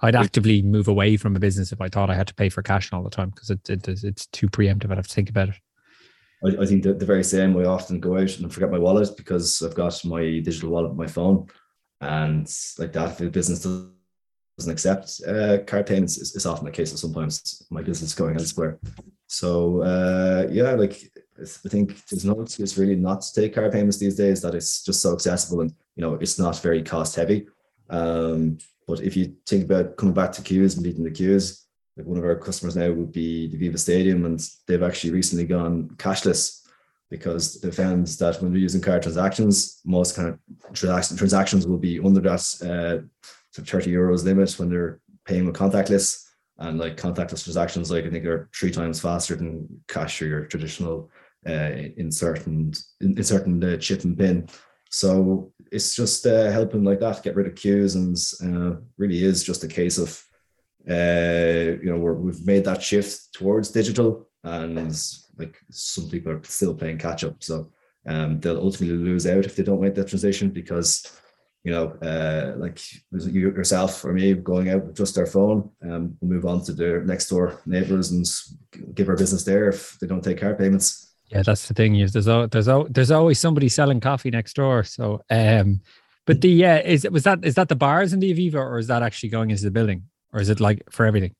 I'd 0.00 0.14
actively 0.14 0.62
move 0.62 0.86
away 0.86 1.16
from 1.16 1.34
a 1.34 1.40
business 1.40 1.72
if 1.72 1.80
I 1.80 1.88
thought 1.88 2.08
I 2.08 2.14
had 2.14 2.28
to 2.28 2.34
pay 2.34 2.50
for 2.50 2.62
cash 2.62 2.92
all 2.92 3.02
the 3.02 3.10
time 3.10 3.30
because 3.30 3.50
it, 3.50 3.68
it, 3.68 3.88
it's 3.88 4.26
too 4.26 4.48
preemptive. 4.48 4.92
I'd 4.92 4.96
have 4.96 5.08
to 5.08 5.14
think 5.14 5.28
about 5.28 5.48
it. 5.48 5.56
I, 6.44 6.62
I 6.62 6.66
think 6.66 6.82
the, 6.82 6.94
the 6.94 7.06
very 7.06 7.24
same. 7.24 7.56
I 7.56 7.64
often 7.64 8.00
go 8.00 8.16
out 8.16 8.38
and 8.38 8.52
forget 8.52 8.70
my 8.70 8.78
wallet 8.78 9.16
because 9.16 9.62
I've 9.62 9.74
got 9.74 10.04
my 10.04 10.22
digital 10.22 10.70
wallet 10.70 10.94
my 10.94 11.06
phone, 11.06 11.48
and 12.00 12.48
like 12.78 12.92
that, 12.92 13.12
if 13.12 13.18
the 13.18 13.30
business 13.30 13.60
doesn't 13.60 14.72
accept 14.72 15.20
uh, 15.26 15.58
card 15.66 15.86
payments, 15.86 16.18
it's, 16.18 16.34
it's 16.34 16.46
often 16.46 16.64
the 16.64 16.70
case. 16.70 16.92
That 16.92 16.98
sometimes 16.98 17.66
my 17.70 17.82
business 17.82 18.10
is 18.10 18.14
going 18.14 18.36
elsewhere. 18.36 18.78
So 19.26 19.82
uh, 19.82 20.46
yeah, 20.50 20.72
like 20.72 21.10
I 21.40 21.68
think 21.68 22.06
there's 22.06 22.24
no 22.24 22.40
excuse 22.40 22.78
really 22.78 22.96
not 22.96 23.20
to 23.22 23.40
take 23.40 23.54
card 23.54 23.72
payments 23.72 23.98
these 23.98 24.16
days. 24.16 24.42
That 24.42 24.54
it's 24.54 24.82
just 24.84 25.02
so 25.02 25.12
accessible 25.12 25.60
and 25.60 25.74
you 25.96 26.02
know 26.02 26.14
it's 26.14 26.38
not 26.38 26.60
very 26.60 26.82
cost 26.82 27.16
heavy. 27.16 27.46
Um, 27.90 28.58
but 28.86 29.00
if 29.00 29.16
you 29.16 29.34
think 29.46 29.64
about 29.64 29.96
coming 29.96 30.14
back 30.14 30.32
to 30.32 30.42
queues 30.42 30.74
and 30.74 30.84
beating 30.84 31.04
the 31.04 31.10
queues, 31.10 31.67
one 32.06 32.18
of 32.18 32.24
our 32.24 32.36
customers 32.36 32.76
now 32.76 32.92
would 32.92 33.12
be 33.12 33.48
the 33.48 33.58
Aviva 33.58 33.78
Stadium, 33.78 34.24
and 34.24 34.40
they've 34.66 34.82
actually 34.82 35.12
recently 35.12 35.44
gone 35.44 35.88
cashless 35.96 36.66
because 37.10 37.60
they 37.60 37.70
found 37.70 38.06
that 38.06 38.40
when 38.40 38.52
they're 38.52 38.60
using 38.60 38.80
card 38.80 39.02
transactions, 39.02 39.80
most 39.84 40.14
kind 40.14 40.28
of 40.28 40.38
transactions 40.74 41.66
will 41.66 41.78
be 41.78 41.98
under 41.98 42.20
that 42.20 42.42
uh, 42.62 43.06
30 43.54 43.90
euros 43.90 44.24
limit 44.24 44.58
when 44.58 44.68
they're 44.68 45.00
paying 45.24 45.46
with 45.46 45.56
contactless. 45.56 46.24
And 46.58 46.78
like 46.78 46.96
contactless 46.96 47.44
transactions, 47.44 47.90
like 47.90 48.04
I 48.04 48.10
think 48.10 48.26
are 48.26 48.50
three 48.52 48.72
times 48.72 49.00
faster 49.00 49.36
than 49.36 49.68
cash 49.86 50.20
or 50.20 50.26
your 50.26 50.44
traditional 50.46 51.08
uh, 51.46 51.70
insert 51.96 52.46
and 52.46 52.76
insert 53.00 53.46
and 53.46 53.62
uh, 53.62 53.76
chip 53.76 54.02
and 54.02 54.18
pin. 54.18 54.48
So 54.90 55.52
it's 55.70 55.94
just 55.94 56.26
uh, 56.26 56.50
helping 56.50 56.82
like 56.82 57.00
that 57.00 57.22
get 57.22 57.36
rid 57.36 57.46
of 57.46 57.54
queues, 57.54 57.94
and 57.94 58.16
uh, 58.42 58.80
really 58.96 59.22
is 59.22 59.44
just 59.44 59.62
a 59.62 59.68
case 59.68 59.98
of 59.98 60.20
uh, 60.88 61.78
you 61.82 61.90
know 61.90 61.98
we 61.98 62.32
have 62.32 62.46
made 62.46 62.64
that 62.64 62.82
shift 62.82 63.32
towards 63.32 63.70
digital, 63.70 64.28
and 64.44 64.92
like 65.38 65.58
some 65.70 66.08
people 66.08 66.32
are 66.32 66.42
still 66.44 66.74
playing 66.74 66.98
catch 66.98 67.24
up. 67.24 67.42
So 67.42 67.70
um, 68.06 68.40
they'll 68.40 68.60
ultimately 68.60 68.96
lose 68.96 69.26
out 69.26 69.44
if 69.44 69.56
they 69.56 69.62
don't 69.62 69.80
make 69.80 69.94
that 69.94 70.08
transition 70.08 70.50
because 70.50 71.18
you 71.64 71.72
know, 71.72 71.88
uh, 72.00 72.54
like 72.56 72.80
you 73.10 73.40
yourself 73.40 74.04
or 74.04 74.12
me 74.12 74.32
going 74.32 74.70
out 74.70 74.86
with 74.86 74.96
just 74.96 75.18
our 75.18 75.26
phone, 75.26 75.70
um, 75.82 76.16
we'll 76.20 76.30
move 76.30 76.46
on 76.46 76.64
to 76.64 76.72
their 76.72 77.04
next 77.04 77.28
door 77.28 77.60
neighbors 77.66 78.10
and 78.10 78.24
give 78.94 79.08
our 79.08 79.16
business 79.16 79.44
there 79.44 79.68
if 79.68 79.98
they 80.00 80.06
don't 80.06 80.22
take 80.22 80.40
car 80.40 80.54
payments. 80.54 81.12
Yeah, 81.26 81.42
that's 81.42 81.68
the 81.68 81.74
thing. 81.74 81.96
Is 81.96 82.12
there's 82.12 82.24
there's 82.50 82.68
there's 82.88 83.10
always 83.10 83.38
somebody 83.38 83.68
selling 83.68 84.00
coffee 84.00 84.30
next 84.30 84.54
door. 84.54 84.82
So, 84.84 85.20
um, 85.28 85.82
but 86.24 86.40
the 86.40 86.48
yeah, 86.48 86.78
is 86.78 87.06
was 87.10 87.24
that 87.24 87.44
is 87.44 87.56
that 87.56 87.68
the 87.68 87.76
bars 87.76 88.12
in 88.12 88.20
the 88.20 88.32
Aviva 88.32 88.54
or 88.54 88.78
is 88.78 88.86
that 88.86 89.02
actually 89.02 89.28
going 89.28 89.50
into 89.50 89.64
the 89.64 89.70
building 89.70 90.04
or 90.32 90.40
is 90.40 90.48
it 90.48 90.60
like 90.60 90.82
for 90.90 91.06
everything? 91.06 91.34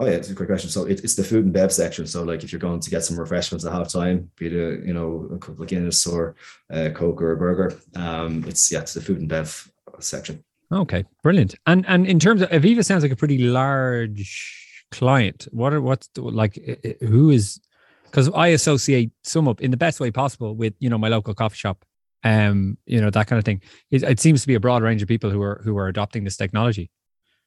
Oh 0.00 0.06
yeah, 0.06 0.12
it's 0.12 0.28
a 0.28 0.34
great 0.34 0.48
question. 0.48 0.70
So 0.70 0.84
it, 0.84 1.04
it's 1.04 1.14
the 1.14 1.22
food 1.22 1.44
and 1.44 1.52
bev 1.52 1.72
section. 1.72 2.06
So 2.06 2.24
like 2.24 2.42
if 2.42 2.50
you're 2.50 2.58
going 2.58 2.80
to 2.80 2.90
get 2.90 3.04
some 3.04 3.18
refreshments 3.18 3.64
at 3.64 3.72
half 3.72 3.92
time, 3.92 4.30
be 4.36 4.46
it 4.46 4.52
a, 4.52 4.86
you 4.86 4.92
know 4.92 5.28
a 5.32 5.38
couple 5.38 5.62
of 5.62 5.68
Guinness 5.68 6.06
or 6.06 6.34
a 6.70 6.90
Coke 6.90 7.22
or 7.22 7.32
a 7.32 7.36
burger, 7.36 7.78
um, 7.94 8.44
it's 8.46 8.72
yeah, 8.72 8.80
it's 8.80 8.94
the 8.94 9.00
food 9.00 9.20
and 9.20 9.28
bev 9.28 9.70
section. 10.00 10.42
Okay, 10.72 11.04
brilliant. 11.22 11.54
And 11.66 11.84
and 11.86 12.06
in 12.06 12.18
terms 12.18 12.42
of 12.42 12.50
Aviva, 12.50 12.84
sounds 12.84 13.02
like 13.02 13.12
a 13.12 13.16
pretty 13.16 13.38
large 13.38 14.86
client. 14.90 15.46
What 15.52 15.72
are 15.72 15.80
what's 15.80 16.08
like 16.16 16.58
who 17.00 17.30
is 17.30 17.60
because 18.06 18.30
I 18.34 18.48
associate 18.48 19.10
SumUp 19.24 19.60
in 19.60 19.70
the 19.70 19.76
best 19.76 20.00
way 20.00 20.10
possible 20.10 20.54
with 20.54 20.74
you 20.80 20.90
know 20.90 20.98
my 20.98 21.08
local 21.08 21.34
coffee 21.34 21.56
shop, 21.56 21.84
um, 22.24 22.78
you 22.86 23.00
know 23.00 23.10
that 23.10 23.26
kind 23.28 23.38
of 23.38 23.44
thing. 23.44 23.62
It, 23.90 24.02
it 24.02 24.18
seems 24.18 24.40
to 24.42 24.46
be 24.48 24.54
a 24.54 24.60
broad 24.60 24.82
range 24.82 25.02
of 25.02 25.08
people 25.08 25.30
who 25.30 25.42
are 25.42 25.60
who 25.64 25.76
are 25.78 25.86
adopting 25.86 26.24
this 26.24 26.36
technology. 26.36 26.90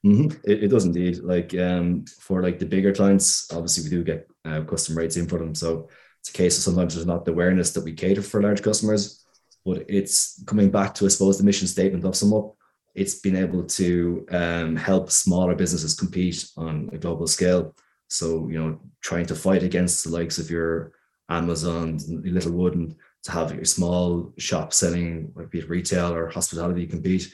Mm-hmm. 0.05 0.37
It, 0.49 0.63
it, 0.63 0.67
does 0.69 0.85
indeed. 0.85 1.19
Like 1.19 1.53
um, 1.55 2.05
for 2.19 2.41
like 2.41 2.59
the 2.59 2.65
bigger 2.65 2.93
clients, 2.93 3.51
obviously 3.51 3.83
we 3.83 3.89
do 3.89 4.03
get 4.03 4.27
uh, 4.45 4.61
custom 4.61 4.97
rates 4.97 5.17
in 5.17 5.27
for 5.27 5.39
them. 5.39 5.55
So 5.55 5.89
it's 6.19 6.29
a 6.29 6.33
case 6.33 6.57
of 6.57 6.63
sometimes 6.63 6.93
there's 6.93 7.07
not 7.07 7.25
the 7.25 7.31
awareness 7.31 7.71
that 7.71 7.83
we 7.83 7.93
cater 7.93 8.21
for 8.21 8.41
large 8.41 8.61
customers, 8.61 9.25
but 9.65 9.83
it's 9.89 10.43
coming 10.45 10.69
back 10.69 10.93
to 10.95 11.05
I 11.05 11.09
suppose 11.09 11.37
the 11.37 11.43
mission 11.43 11.67
statement 11.67 12.05
of 12.05 12.13
SumUp. 12.13 12.55
It's 12.95 13.19
been 13.19 13.35
able 13.35 13.63
to 13.63 14.25
um, 14.31 14.75
help 14.75 15.11
smaller 15.11 15.55
businesses 15.55 15.93
compete 15.93 16.49
on 16.57 16.89
a 16.93 16.97
global 16.97 17.27
scale. 17.27 17.75
So, 18.09 18.47
you 18.47 18.57
know, 18.57 18.79
trying 19.01 19.25
to 19.27 19.35
fight 19.35 19.63
against 19.63 20.03
the 20.03 20.09
likes 20.09 20.39
of 20.39 20.49
your 20.49 20.93
Amazon, 21.29 21.99
Littlewood, 22.07 22.75
and 22.75 22.95
to 23.23 23.31
have 23.31 23.53
your 23.53 23.65
small 23.65 24.33
shop 24.37 24.73
selling, 24.73 25.33
be 25.51 25.59
it 25.59 25.69
retail 25.69 26.13
or 26.13 26.29
hospitality, 26.29 26.87
compete. 26.87 27.31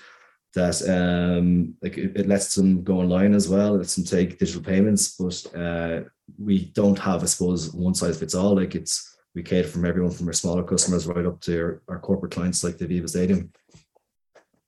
That 0.55 0.81
um, 0.88 1.75
like 1.81 1.98
it, 1.98 2.15
it, 2.15 2.27
lets 2.27 2.53
them 2.53 2.83
go 2.83 3.00
online 3.00 3.33
as 3.33 3.50
well. 3.50 3.74
It 3.74 3.79
lets 3.79 3.95
them 3.95 4.05
take 4.05 4.38
digital 4.38 4.62
payments, 4.62 5.15
but 5.17 5.55
uh, 5.55 6.01
we 6.38 6.65
don't 6.65 7.00
have, 7.00 7.24
I 7.24 7.25
suppose, 7.25 7.74
one 7.74 7.95
size 7.95 8.19
fits 8.19 8.36
all. 8.36 8.55
Like 8.55 8.75
it's 8.75 9.17
we 9.33 9.41
cater 9.41 9.67
from 9.67 9.83
everyone 9.83 10.12
from 10.12 10.27
our 10.27 10.33
smaller 10.33 10.63
customers 10.63 11.07
right 11.07 11.25
up 11.25 11.41
to 11.41 11.60
our, 11.60 11.81
our 11.88 12.00
corporate 12.00 12.33
clients 12.33 12.63
like 12.63 12.77
the 12.77 12.86
Aviva 12.86 13.10
Stadium. 13.10 13.51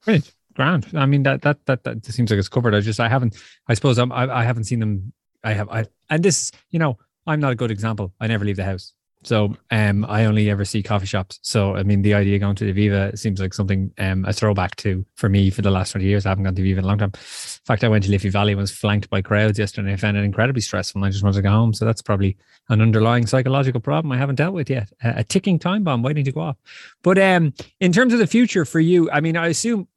Great, 0.01 0.33
grand. 0.55 0.87
I 0.95 1.05
mean 1.05 1.21
that 1.23 1.43
that 1.43 1.63
that 1.67 1.83
that 1.83 2.03
seems 2.05 2.31
like 2.31 2.39
it's 2.39 2.49
covered. 2.49 2.73
I 2.73 2.79
just 2.79 2.99
I 2.99 3.07
haven't. 3.07 3.37
I 3.67 3.75
suppose 3.75 3.99
I'm, 3.99 4.11
I 4.11 4.39
I 4.39 4.43
haven't 4.43 4.63
seen 4.63 4.79
them 4.79 5.13
I 5.45 5.53
have 5.53 5.69
I 5.69 5.85
and 6.09 6.23
this, 6.23 6.51
you 6.71 6.79
know, 6.79 6.97
I'm 7.27 7.39
not 7.39 7.51
a 7.51 7.55
good 7.55 7.71
example. 7.71 8.13
I 8.19 8.27
never 8.27 8.43
leave 8.43 8.57
the 8.57 8.65
house. 8.65 8.93
So 9.25 9.55
um, 9.71 10.05
I 10.07 10.25
only 10.25 10.49
ever 10.49 10.63
see 10.65 10.83
coffee 10.83 11.07
shops. 11.07 11.39
So 11.41 11.75
I 11.75 11.83
mean, 11.83 12.03
the 12.03 12.13
idea 12.13 12.35
of 12.35 12.41
going 12.41 12.55
to 12.57 12.71
the 12.71 12.89
Aviva 12.89 13.17
seems 13.17 13.39
like 13.39 13.53
something 13.53 13.91
um, 13.97 14.23
a 14.25 14.33
throwback 14.33 14.75
to 14.77 15.05
for 15.15 15.29
me 15.29 15.49
for 15.49 15.61
the 15.61 15.71
last 15.71 15.91
twenty 15.91 16.05
years. 16.05 16.25
I 16.25 16.29
haven't 16.29 16.43
gone 16.43 16.55
to 16.55 16.61
Viva 16.61 16.79
in 16.79 16.85
a 16.85 16.87
long 16.87 16.99
time. 16.99 17.11
In 17.13 17.65
fact, 17.65 17.83
I 17.83 17.87
went 17.87 18.03
to 18.03 18.11
Liffey 18.11 18.29
Valley 18.29 18.51
and 18.51 18.61
was 18.61 18.71
flanked 18.71 19.09
by 19.09 19.21
crowds 19.21 19.57
yesterday. 19.57 19.93
I 19.93 19.95
found 19.95 20.15
it 20.17 20.23
incredibly 20.23 20.61
stressful, 20.61 20.99
and 20.99 21.07
I 21.07 21.09
just 21.09 21.23
wanted 21.23 21.37
to 21.37 21.41
go 21.41 21.49
home. 21.49 21.73
So 21.73 21.85
that's 21.85 22.01
probably 22.01 22.37
an 22.69 22.81
underlying 22.81 23.25
psychological 23.25 23.81
problem 23.81 24.11
I 24.11 24.17
haven't 24.17 24.35
dealt 24.35 24.53
with 24.53 24.69
yet. 24.69 24.91
A, 25.03 25.23
ticking 25.23 25.57
time 25.59 25.83
bomb 25.83 26.03
waiting 26.03 26.25
to 26.25 26.31
go 26.31 26.41
off. 26.41 26.57
But 27.01 27.17
um, 27.17 27.53
in 27.79 27.91
terms 27.91 28.13
of 28.13 28.19
the 28.19 28.27
future 28.27 28.65
for 28.65 28.79
you, 28.79 29.09
I 29.11 29.21
mean, 29.21 29.37
I 29.37 29.47
assume 29.47 29.87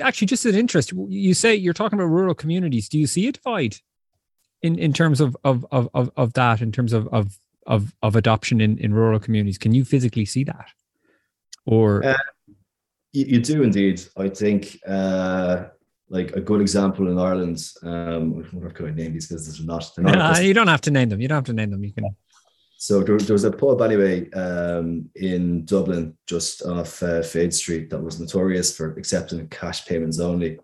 actually 0.00 0.26
just 0.28 0.46
an 0.46 0.54
interest. 0.54 0.92
You 1.08 1.34
say 1.34 1.54
you're 1.54 1.74
talking 1.74 1.98
about 1.98 2.10
rural 2.10 2.34
communities. 2.34 2.88
Do 2.88 2.98
you 2.98 3.06
see 3.06 3.28
a 3.28 3.32
divide 3.32 3.76
in 4.62 4.78
in 4.78 4.92
terms 4.92 5.20
of 5.20 5.36
of 5.44 5.66
of 5.70 5.88
of, 5.94 6.10
of 6.16 6.32
that 6.34 6.62
in 6.62 6.72
terms 6.72 6.92
of 6.92 7.06
of 7.08 7.38
of 7.68 7.94
of 8.02 8.16
adoption 8.16 8.60
in 8.60 8.76
in 8.78 8.92
rural 8.92 9.20
communities 9.20 9.58
can 9.58 9.72
you 9.72 9.84
physically 9.84 10.24
see 10.24 10.42
that 10.42 10.68
or 11.66 12.04
uh, 12.04 12.16
you, 13.12 13.24
you, 13.26 13.40
do 13.40 13.62
indeed 13.62 14.02
i 14.16 14.28
think 14.28 14.78
uh 14.88 15.64
like 16.10 16.32
a 16.32 16.40
good 16.40 16.62
example 16.62 17.06
in 17.08 17.18
Ireland, 17.18 17.62
um, 17.82 18.42
I'm 18.50 18.62
not 18.62 18.72
going 18.72 18.96
to 18.96 19.02
name 19.02 19.12
these 19.12 19.28
businesses 19.28 19.60
or 19.60 19.64
not. 19.64 19.92
not 19.98 20.42
you 20.42 20.54
don't 20.54 20.66
have 20.66 20.80
to 20.80 20.90
name 20.90 21.10
them. 21.10 21.20
You 21.20 21.28
don't 21.28 21.36
have 21.36 21.44
to 21.44 21.52
name 21.52 21.70
them. 21.70 21.84
You 21.84 21.92
can. 21.92 22.16
So 22.78 23.02
there, 23.02 23.18
there 23.18 23.34
was 23.34 23.44
a 23.44 23.50
pub 23.50 23.82
anyway 23.82 24.30
um, 24.30 25.10
in 25.16 25.66
Dublin, 25.66 26.16
just 26.26 26.62
off 26.62 27.02
uh, 27.02 27.20
Fade 27.20 27.52
Street, 27.52 27.90
that 27.90 28.02
was 28.02 28.18
notorious 28.18 28.74
for 28.74 28.94
accepting 28.96 29.46
cash 29.48 29.84
payments 29.84 30.18
only 30.18 30.58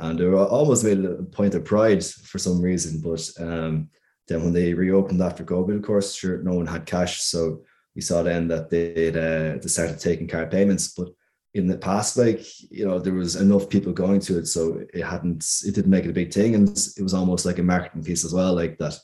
and 0.00 0.18
they 0.18 0.24
were 0.24 0.46
almost 0.46 0.82
made 0.82 1.04
a 1.04 1.22
point 1.22 1.54
of 1.54 1.64
pride 1.64 2.04
for 2.04 2.38
some 2.38 2.60
reason. 2.60 3.00
But 3.00 3.28
um, 3.38 3.90
then 4.30 4.44
when 4.44 4.52
they 4.52 4.72
reopened 4.72 5.20
after 5.20 5.44
COVID, 5.44 5.76
of 5.76 5.82
course, 5.82 6.14
sure, 6.14 6.38
no 6.38 6.54
one 6.54 6.66
had 6.66 6.86
cash, 6.86 7.20
so 7.20 7.62
we 7.96 8.00
saw 8.00 8.22
then 8.22 8.46
that 8.48 8.70
they 8.70 9.08
uh, 9.08 9.58
they 9.60 9.68
started 9.68 9.98
taking 9.98 10.28
card 10.28 10.50
payments. 10.52 10.94
But 10.94 11.08
in 11.52 11.66
the 11.66 11.76
past, 11.76 12.16
like 12.16 12.42
you 12.70 12.86
know, 12.86 13.00
there 13.00 13.12
was 13.12 13.34
enough 13.34 13.68
people 13.68 13.92
going 13.92 14.20
to 14.20 14.38
it, 14.38 14.46
so 14.46 14.84
it 14.94 15.04
hadn't, 15.04 15.44
it 15.66 15.74
didn't 15.74 15.90
make 15.90 16.04
it 16.04 16.10
a 16.10 16.20
big 16.20 16.32
thing, 16.32 16.54
and 16.54 16.68
it 16.68 17.02
was 17.02 17.12
almost 17.12 17.44
like 17.44 17.58
a 17.58 17.62
marketing 17.62 18.04
piece 18.04 18.24
as 18.24 18.32
well, 18.32 18.54
like 18.54 18.78
that 18.78 18.96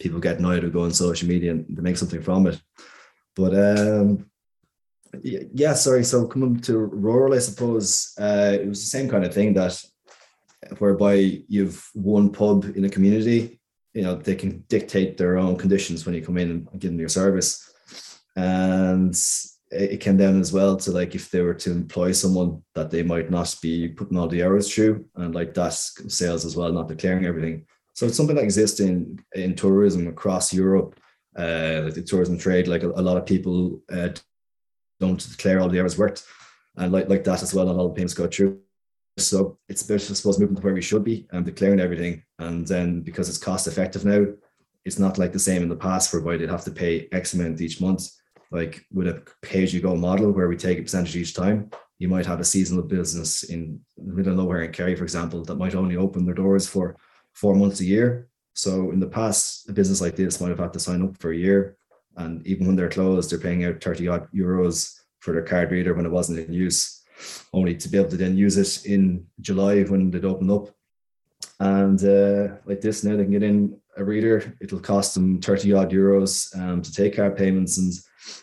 people 0.00 0.18
get 0.18 0.38
annoyed 0.38 0.64
of 0.64 0.72
go 0.72 0.82
on 0.82 0.92
social 0.92 1.28
media 1.28 1.52
and 1.52 1.64
they 1.70 1.82
make 1.82 1.96
something 1.96 2.20
from 2.20 2.48
it. 2.48 2.60
But 3.36 3.54
um, 3.54 4.26
yeah, 5.22 5.74
sorry. 5.74 6.02
So 6.02 6.26
coming 6.26 6.60
to 6.62 6.76
rural, 6.76 7.34
I 7.34 7.38
suppose 7.38 8.12
uh, 8.20 8.58
it 8.60 8.68
was 8.68 8.80
the 8.80 8.98
same 8.98 9.08
kind 9.08 9.24
of 9.24 9.32
thing 9.32 9.54
that 9.54 9.80
whereby 10.78 11.14
you've 11.48 11.88
one 11.94 12.30
pub 12.32 12.64
in 12.76 12.84
a 12.84 12.88
community, 12.88 13.60
you 13.94 14.02
know, 14.02 14.14
they 14.14 14.34
can 14.34 14.64
dictate 14.68 15.16
their 15.16 15.36
own 15.36 15.56
conditions 15.56 16.04
when 16.04 16.14
you 16.14 16.22
come 16.22 16.38
in 16.38 16.50
and 16.50 16.80
give 16.80 16.90
them 16.90 17.00
your 17.00 17.08
service. 17.08 17.70
And 18.36 19.14
it 19.70 20.00
can 20.00 20.16
then 20.16 20.40
as 20.40 20.52
well 20.52 20.76
to 20.76 20.90
like 20.90 21.14
if 21.14 21.30
they 21.30 21.40
were 21.40 21.54
to 21.54 21.70
employ 21.70 22.12
someone 22.12 22.62
that 22.74 22.90
they 22.90 23.02
might 23.02 23.30
not 23.30 23.54
be 23.62 23.88
putting 23.88 24.18
all 24.18 24.28
the 24.28 24.42
hours 24.42 24.72
through 24.72 25.04
and 25.16 25.34
like 25.34 25.54
that's 25.54 26.14
sales 26.14 26.44
as 26.44 26.56
well, 26.56 26.72
not 26.72 26.88
declaring 26.88 27.24
everything. 27.24 27.66
So 27.94 28.06
it's 28.06 28.16
something 28.16 28.36
that 28.36 28.44
exists 28.44 28.80
in 28.80 29.22
in 29.34 29.54
tourism 29.54 30.08
across 30.08 30.52
Europe, 30.52 30.98
uh, 31.38 31.82
like 31.84 31.94
the 31.94 32.02
tourism 32.02 32.38
trade. 32.38 32.68
Like 32.68 32.82
a, 32.82 32.88
a 32.88 33.02
lot 33.02 33.18
of 33.18 33.26
people 33.26 33.82
uh, 33.92 34.10
don't 34.98 35.30
declare 35.30 35.60
all 35.60 35.68
the 35.68 35.80
hours 35.80 35.98
worked, 35.98 36.24
and 36.76 36.90
like 36.90 37.08
like 37.10 37.24
that 37.24 37.42
as 37.42 37.52
well. 37.52 37.66
Not 37.66 37.76
all 37.76 37.88
the 37.88 37.94
payments 37.94 38.14
go 38.14 38.26
through. 38.26 38.60
So 39.18 39.58
it's 39.68 39.82
about, 39.82 40.00
I 40.00 40.14
suppose, 40.14 40.38
moving 40.38 40.56
to 40.56 40.62
where 40.62 40.74
we 40.74 40.82
should 40.82 41.04
be 41.04 41.26
and 41.32 41.44
declaring 41.44 41.80
everything. 41.80 42.22
And 42.38 42.66
then 42.66 43.02
because 43.02 43.28
it's 43.28 43.38
cost 43.38 43.66
effective 43.66 44.04
now, 44.04 44.26
it's 44.84 44.98
not 44.98 45.18
like 45.18 45.32
the 45.32 45.38
same 45.38 45.62
in 45.62 45.68
the 45.68 45.76
past 45.76 46.12
whereby 46.12 46.36
they'd 46.36 46.48
have 46.48 46.64
to 46.64 46.70
pay 46.70 47.08
X 47.12 47.34
amount 47.34 47.60
each 47.60 47.80
month. 47.80 48.08
Like 48.50 48.84
with 48.92 49.08
a 49.08 49.22
pay 49.42 49.62
as 49.62 49.72
you 49.72 49.80
go 49.80 49.94
model 49.96 50.32
where 50.32 50.48
we 50.48 50.56
take 50.56 50.78
a 50.78 50.82
percentage 50.82 51.16
each 51.16 51.34
time, 51.34 51.70
you 51.98 52.08
might 52.08 52.26
have 52.26 52.40
a 52.40 52.44
seasonal 52.44 52.82
business 52.82 53.44
in 53.44 53.80
the 53.96 54.12
middle 54.12 54.32
of 54.32 54.38
nowhere 54.38 54.62
in 54.62 54.72
Kerry, 54.72 54.96
for 54.96 55.04
example, 55.04 55.44
that 55.44 55.54
might 55.54 55.74
only 55.74 55.96
open 55.96 56.24
their 56.24 56.34
doors 56.34 56.66
for 56.66 56.96
four 57.32 57.54
months 57.54 57.80
a 57.80 57.84
year. 57.84 58.28
So 58.54 58.90
in 58.90 59.00
the 59.00 59.06
past, 59.06 59.68
a 59.68 59.72
business 59.72 60.00
like 60.00 60.16
this 60.16 60.40
might 60.40 60.50
have 60.50 60.58
had 60.58 60.72
to 60.72 60.80
sign 60.80 61.02
up 61.02 61.16
for 61.18 61.32
a 61.32 61.36
year, 61.36 61.76
and 62.16 62.46
even 62.46 62.66
when 62.66 62.76
they're 62.76 62.88
closed, 62.88 63.30
they're 63.30 63.38
paying 63.38 63.64
out 63.64 63.82
thirty 63.82 64.08
odd 64.08 64.26
euros 64.34 64.98
for 65.20 65.32
their 65.32 65.42
card 65.42 65.70
reader 65.70 65.94
when 65.94 66.04
it 66.04 66.12
wasn't 66.12 66.38
in 66.38 66.52
use, 66.52 67.01
only 67.52 67.74
to 67.76 67.88
be 67.88 67.98
able 67.98 68.10
to 68.10 68.16
then 68.16 68.36
use 68.36 68.56
it 68.56 68.86
in 68.90 69.26
July 69.40 69.82
when 69.82 70.10
they'd 70.10 70.24
open 70.24 70.50
up. 70.50 70.68
And 71.60 72.02
uh, 72.02 72.56
like 72.64 72.80
this, 72.80 73.04
now 73.04 73.16
they 73.16 73.24
can 73.24 73.32
get 73.32 73.42
in 73.42 73.78
a 73.96 74.04
reader. 74.04 74.56
It'll 74.60 74.80
cost 74.80 75.14
them 75.14 75.40
30 75.40 75.72
odd 75.74 75.90
euros 75.90 76.56
um, 76.58 76.82
to 76.82 76.92
take 76.92 77.16
card 77.16 77.36
payments. 77.36 77.78
And 77.78 77.92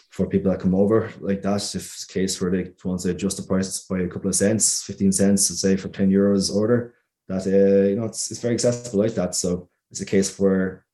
for 0.10 0.28
people 0.28 0.52
that 0.52 0.62
come 0.62 0.76
over 0.76 1.12
like 1.20 1.42
that, 1.42 1.76
if 1.76 1.94
it's 1.94 2.10
a 2.10 2.14
case 2.14 2.40
where 2.40 2.52
they 2.52 2.72
want 2.84 3.02
to 3.02 3.12
adjust 3.12 3.38
the 3.38 3.44
price 3.44 3.86
by 3.86 4.02
a 4.02 4.08
couple 4.08 4.30
of 4.30 4.36
cents, 4.36 4.84
15 4.84 5.12
cents, 5.12 5.62
say 5.62 5.76
for 5.76 5.90
10 5.90 6.12
euros 6.12 6.54
order, 6.54 6.96
that, 7.28 7.46
uh, 7.46 7.90
you 7.90 7.96
know, 7.96 8.06
it's, 8.06 8.32
it's 8.32 8.40
very 8.40 8.54
accessible 8.54 9.00
like 9.00 9.16
that. 9.16 9.36
So 9.36 9.70
it's 9.92 10.02
a 10.02 10.06
case 10.06 10.38
where 10.40 10.86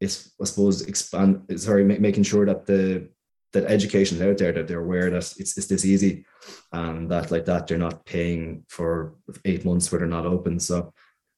it's, 0.00 0.32
I 0.40 0.44
suppose, 0.44 0.82
expand, 0.82 1.44
sorry, 1.56 1.84
making 1.84 2.24
sure 2.24 2.46
that 2.46 2.66
the, 2.66 3.08
that 3.52 3.66
education 3.66 4.16
is 4.16 4.22
out 4.22 4.38
there, 4.38 4.52
that 4.52 4.66
they're 4.66 4.80
aware 4.80 5.10
that 5.10 5.16
it's, 5.16 5.58
it's 5.58 5.66
this 5.66 5.84
easy 5.84 6.24
and 6.72 7.10
that 7.10 7.30
like 7.30 7.44
that, 7.44 7.66
they're 7.66 7.78
not 7.78 8.04
paying 8.04 8.64
for 8.68 9.14
eight 9.44 9.64
months 9.64 9.90
where 9.90 9.98
they're 9.98 10.08
not 10.08 10.26
open. 10.26 10.58
So 10.58 10.92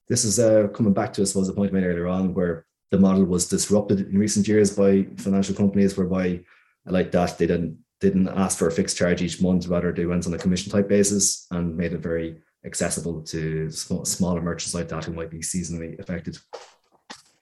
this 0.08 0.24
is 0.24 0.38
uh, 0.38 0.68
coming 0.68 0.92
back 0.92 1.12
to, 1.14 1.22
I 1.22 1.24
suppose, 1.24 1.48
the 1.48 1.54
point 1.54 1.72
I 1.72 1.74
made 1.74 1.84
earlier 1.84 2.08
on, 2.08 2.34
where 2.34 2.66
the 2.90 2.98
model 2.98 3.24
was 3.24 3.48
disrupted 3.48 4.00
in 4.00 4.18
recent 4.18 4.46
years 4.46 4.76
by 4.76 5.06
financial 5.16 5.54
companies, 5.54 5.96
whereby 5.96 6.40
like 6.86 7.10
that 7.12 7.38
they 7.38 7.46
didn't 7.46 7.78
didn't 8.00 8.28
ask 8.28 8.58
for 8.58 8.68
a 8.68 8.72
fixed 8.72 8.98
charge 8.98 9.22
each 9.22 9.40
month, 9.40 9.66
rather 9.66 9.92
they 9.92 10.04
went 10.04 10.26
on 10.26 10.34
a 10.34 10.38
commission 10.38 10.70
type 10.70 10.88
basis 10.88 11.46
and 11.50 11.76
made 11.76 11.94
it 11.94 12.00
very 12.00 12.36
accessible 12.66 13.22
to 13.22 13.70
small, 13.70 14.04
smaller 14.04 14.42
merchants 14.42 14.74
like 14.74 14.88
that 14.88 15.04
who 15.04 15.12
might 15.12 15.30
be 15.30 15.38
seasonally 15.38 15.98
affected. 15.98 16.36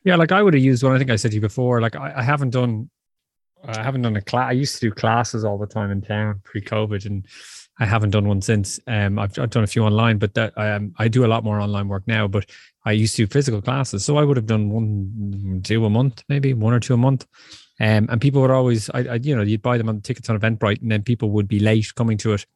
Yeah, 0.04 0.16
like 0.16 0.32
I 0.32 0.42
would 0.42 0.54
have 0.54 0.62
used 0.62 0.82
one. 0.82 0.94
I 0.94 0.98
think 0.98 1.10
I 1.10 1.16
said 1.16 1.32
to 1.32 1.34
you 1.36 1.40
before. 1.40 1.80
Like 1.80 1.96
I, 1.96 2.12
I 2.16 2.22
haven't 2.22 2.50
done, 2.50 2.90
I 3.64 3.82
haven't 3.82 4.02
done 4.02 4.16
a 4.16 4.20
class. 4.20 4.48
I 4.48 4.52
used 4.52 4.74
to 4.76 4.80
do 4.80 4.90
classes 4.90 5.44
all 5.44 5.58
the 5.58 5.66
time 5.66 5.90
in 5.90 6.02
town 6.02 6.40
pre-COVID, 6.44 7.06
and 7.06 7.26
I 7.78 7.86
haven't 7.86 8.10
done 8.10 8.26
one 8.26 8.42
since. 8.42 8.80
Um, 8.86 9.18
I've, 9.18 9.38
I've 9.38 9.50
done 9.50 9.64
a 9.64 9.68
few 9.68 9.84
online, 9.84 10.18
but 10.18 10.34
that 10.34 10.52
um, 10.56 10.94
I 10.98 11.08
do 11.08 11.24
a 11.24 11.28
lot 11.28 11.44
more 11.44 11.60
online 11.60 11.88
work 11.88 12.02
now. 12.06 12.26
But 12.26 12.50
I 12.84 12.92
used 12.92 13.16
to 13.16 13.26
do 13.26 13.32
physical 13.32 13.62
classes, 13.62 14.04
so 14.04 14.16
I 14.16 14.24
would 14.24 14.36
have 14.36 14.46
done 14.46 14.70
one, 14.70 15.60
two 15.64 15.84
a 15.84 15.90
month, 15.90 16.24
maybe 16.28 16.54
one 16.54 16.72
or 16.72 16.80
two 16.80 16.94
a 16.94 16.98
month. 16.98 17.26
Um, 17.80 18.08
and 18.10 18.20
people 18.20 18.42
would 18.42 18.50
always, 18.50 18.90
I, 18.90 19.00
I, 19.00 19.14
you 19.14 19.34
know, 19.34 19.42
you'd 19.42 19.62
buy 19.62 19.78
them 19.78 19.88
on 19.88 20.00
tickets 20.00 20.28
on 20.28 20.38
Eventbrite, 20.38 20.82
and 20.82 20.90
then 20.90 21.02
people 21.02 21.30
would 21.30 21.48
be 21.48 21.60
late 21.60 21.94
coming 21.94 22.18
to 22.18 22.32
it, 22.32 22.46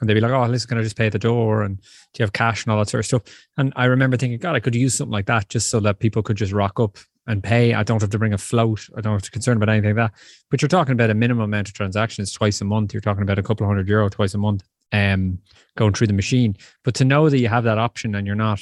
and 0.00 0.08
they'd 0.08 0.14
be 0.14 0.20
like, 0.20 0.32
"Oh, 0.32 0.46
listen, 0.46 0.68
can 0.68 0.78
I 0.78 0.82
just 0.82 0.96
pay 0.96 1.06
at 1.06 1.12
the 1.12 1.18
door?" 1.18 1.62
And 1.62 1.78
do 1.78 2.18
you 2.18 2.24
have 2.24 2.32
cash 2.32 2.64
and 2.64 2.72
all 2.72 2.78
that 2.78 2.88
sort 2.88 3.00
of 3.00 3.06
stuff? 3.06 3.22
And 3.56 3.72
I 3.76 3.86
remember 3.86 4.16
thinking, 4.16 4.38
God, 4.38 4.56
I 4.56 4.60
could 4.60 4.74
use 4.74 4.96
something 4.96 5.12
like 5.12 5.26
that 5.26 5.48
just 5.48 5.70
so 5.70 5.80
that 5.80 6.00
people 6.00 6.22
could 6.22 6.36
just 6.36 6.52
rock 6.52 6.80
up 6.80 6.98
and 7.26 7.42
pay. 7.42 7.74
I 7.74 7.82
don't 7.82 8.00
have 8.00 8.10
to 8.10 8.18
bring 8.18 8.34
a 8.34 8.38
float. 8.38 8.88
I 8.96 9.00
don't 9.00 9.12
have 9.12 9.22
to 9.22 9.30
concern 9.30 9.56
about 9.56 9.68
anything 9.68 9.96
like 9.96 10.12
that. 10.12 10.20
But 10.50 10.62
you're 10.62 10.68
talking 10.68 10.92
about 10.92 11.10
a 11.10 11.14
minimum 11.14 11.44
amount 11.44 11.68
of 11.68 11.74
transactions 11.74 12.32
twice 12.32 12.60
a 12.60 12.64
month. 12.64 12.94
You're 12.94 13.00
talking 13.00 13.22
about 13.22 13.38
a 13.38 13.42
couple 13.42 13.64
of 13.64 13.68
hundred 13.68 13.88
euro 13.88 14.08
twice 14.08 14.34
a 14.34 14.38
month 14.38 14.64
um, 14.92 15.38
going 15.76 15.92
through 15.92 16.06
the 16.06 16.12
machine. 16.12 16.56
But 16.84 16.94
to 16.96 17.04
know 17.04 17.28
that 17.28 17.38
you 17.38 17.48
have 17.48 17.64
that 17.64 17.78
option 17.78 18.14
and 18.14 18.26
you're 18.26 18.36
not 18.36 18.60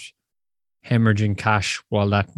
hemorrhaging 0.87 1.39
cash 1.39 1.83
while 1.89 2.09
that 2.11 2.29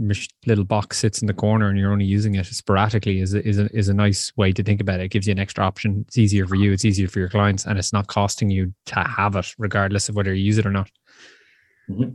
little 0.47 0.65
box 0.65 0.99
sits 0.99 1.21
in 1.21 1.27
the 1.27 1.35
corner 1.35 1.69
and 1.69 1.79
you're 1.79 1.91
only 1.91 2.05
using 2.05 2.37
it 2.37 2.47
sporadically 2.47 3.21
is 3.21 3.35
a, 3.35 3.47
is 3.47 3.59
a, 3.59 3.69
is 3.77 3.89
a 3.89 3.95
nice 3.95 4.33
way 4.37 4.53
to 4.53 4.63
think 4.63 4.81
about 4.81 5.01
it. 5.01 5.05
It 5.05 5.09
gives 5.09 5.27
you 5.27 5.33
an 5.33 5.39
extra 5.39 5.65
option. 5.65 6.05
It's 6.07 6.19
easier 6.19 6.47
for 6.47 6.55
you. 6.55 6.73
It's 6.73 6.85
easier 6.85 7.09
for 7.09 7.19
your 7.19 7.29
clients, 7.29 7.67
and 7.67 7.79
it's 7.79 7.93
not 7.93 8.07
costing 8.07 8.51
you 8.51 8.73
to 8.87 9.01
have 9.01 9.35
it, 9.37 9.53
regardless 9.59 10.09
of 10.09 10.15
whether 10.15 10.33
you 10.33 10.45
use 10.45 10.59
it 10.59 10.67
or 10.67 10.71
not. 10.71 10.91
Mm-hmm. 11.91 12.11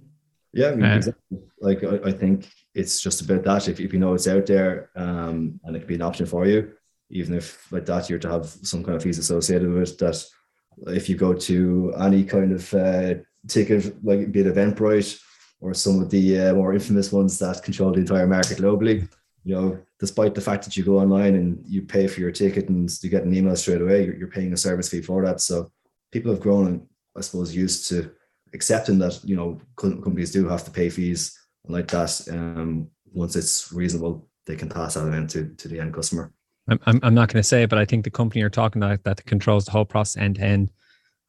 Yeah, 0.53 0.69
I 0.69 0.75
mean, 0.75 0.85
uh, 0.85 0.95
exactly. 0.95 1.39
Like 1.59 1.83
I, 1.83 2.09
I, 2.09 2.11
think 2.11 2.49
it's 2.73 3.01
just 3.01 3.21
about 3.21 3.43
that. 3.43 3.67
If, 3.67 3.79
if 3.79 3.93
you 3.93 3.99
know 3.99 4.13
it's 4.13 4.27
out 4.27 4.45
there, 4.45 4.89
um, 4.95 5.59
and 5.63 5.75
it 5.75 5.79
can 5.79 5.87
be 5.87 5.95
an 5.95 6.01
option 6.01 6.25
for 6.25 6.45
you, 6.45 6.71
even 7.09 7.35
if 7.35 7.71
like 7.71 7.85
that 7.85 8.09
you're 8.09 8.19
to 8.19 8.29
have 8.29 8.45
some 8.45 8.83
kind 8.83 8.95
of 8.95 9.03
fees 9.03 9.19
associated 9.19 9.69
with 9.69 9.91
it, 9.91 9.97
that 9.99 10.23
if 10.87 11.09
you 11.09 11.15
go 11.15 11.33
to 11.33 11.93
any 11.99 12.23
kind 12.23 12.53
of 12.53 12.73
uh, 12.73 13.15
ticket, 13.47 14.03
like 14.05 14.31
be 14.31 14.41
it 14.41 14.55
Eventbrite 14.55 15.19
or 15.59 15.73
some 15.73 16.01
of 16.01 16.09
the 16.09 16.39
uh, 16.39 16.53
more 16.53 16.73
infamous 16.73 17.11
ones 17.11 17.37
that 17.39 17.63
control 17.63 17.91
the 17.91 17.99
entire 17.99 18.27
market 18.27 18.57
globally, 18.57 19.07
you 19.43 19.55
know, 19.55 19.77
despite 19.99 20.33
the 20.33 20.41
fact 20.41 20.63
that 20.63 20.77
you 20.77 20.83
go 20.83 20.99
online 20.99 21.35
and 21.35 21.63
you 21.67 21.81
pay 21.81 22.07
for 22.07 22.19
your 22.21 22.31
ticket 22.31 22.69
and 22.69 22.89
you 23.01 23.09
get 23.09 23.23
an 23.23 23.33
email 23.33 23.55
straight 23.55 23.81
away, 23.81 24.05
you're, 24.05 24.15
you're 24.15 24.27
paying 24.27 24.53
a 24.53 24.57
service 24.57 24.89
fee 24.89 25.01
for 25.01 25.23
that. 25.25 25.41
So 25.41 25.71
people 26.11 26.31
have 26.31 26.41
grown, 26.41 26.87
I 27.17 27.21
suppose, 27.21 27.55
used 27.55 27.89
to 27.89 28.11
accepting 28.53 28.99
that 28.99 29.19
you 29.23 29.35
know 29.35 29.59
companies 29.77 30.31
do 30.31 30.47
have 30.47 30.63
to 30.65 30.71
pay 30.71 30.89
fees 30.89 31.37
like 31.71 31.87
that. 31.89 32.27
Um, 32.29 32.89
once 33.13 33.35
it's 33.35 33.71
reasonable, 33.71 34.27
they 34.45 34.55
can 34.55 34.69
pass 34.69 34.95
that 34.95 35.01
on 35.01 35.27
to 35.27 35.53
to 35.55 35.67
the 35.67 35.79
end 35.79 35.93
customer. 35.93 36.33
I'm, 36.67 36.99
I'm 37.03 37.13
not 37.13 37.27
going 37.27 37.41
to 37.41 37.47
say 37.47 37.63
it, 37.63 37.69
but 37.69 37.79
I 37.79 37.85
think 37.85 38.03
the 38.03 38.11
company 38.11 38.41
you're 38.41 38.49
talking 38.49 38.81
about 38.81 39.03
that 39.03 39.25
controls 39.25 39.65
the 39.65 39.71
whole 39.71 39.85
process 39.85 40.21
end 40.21 40.35
to 40.35 40.43
end, 40.43 40.71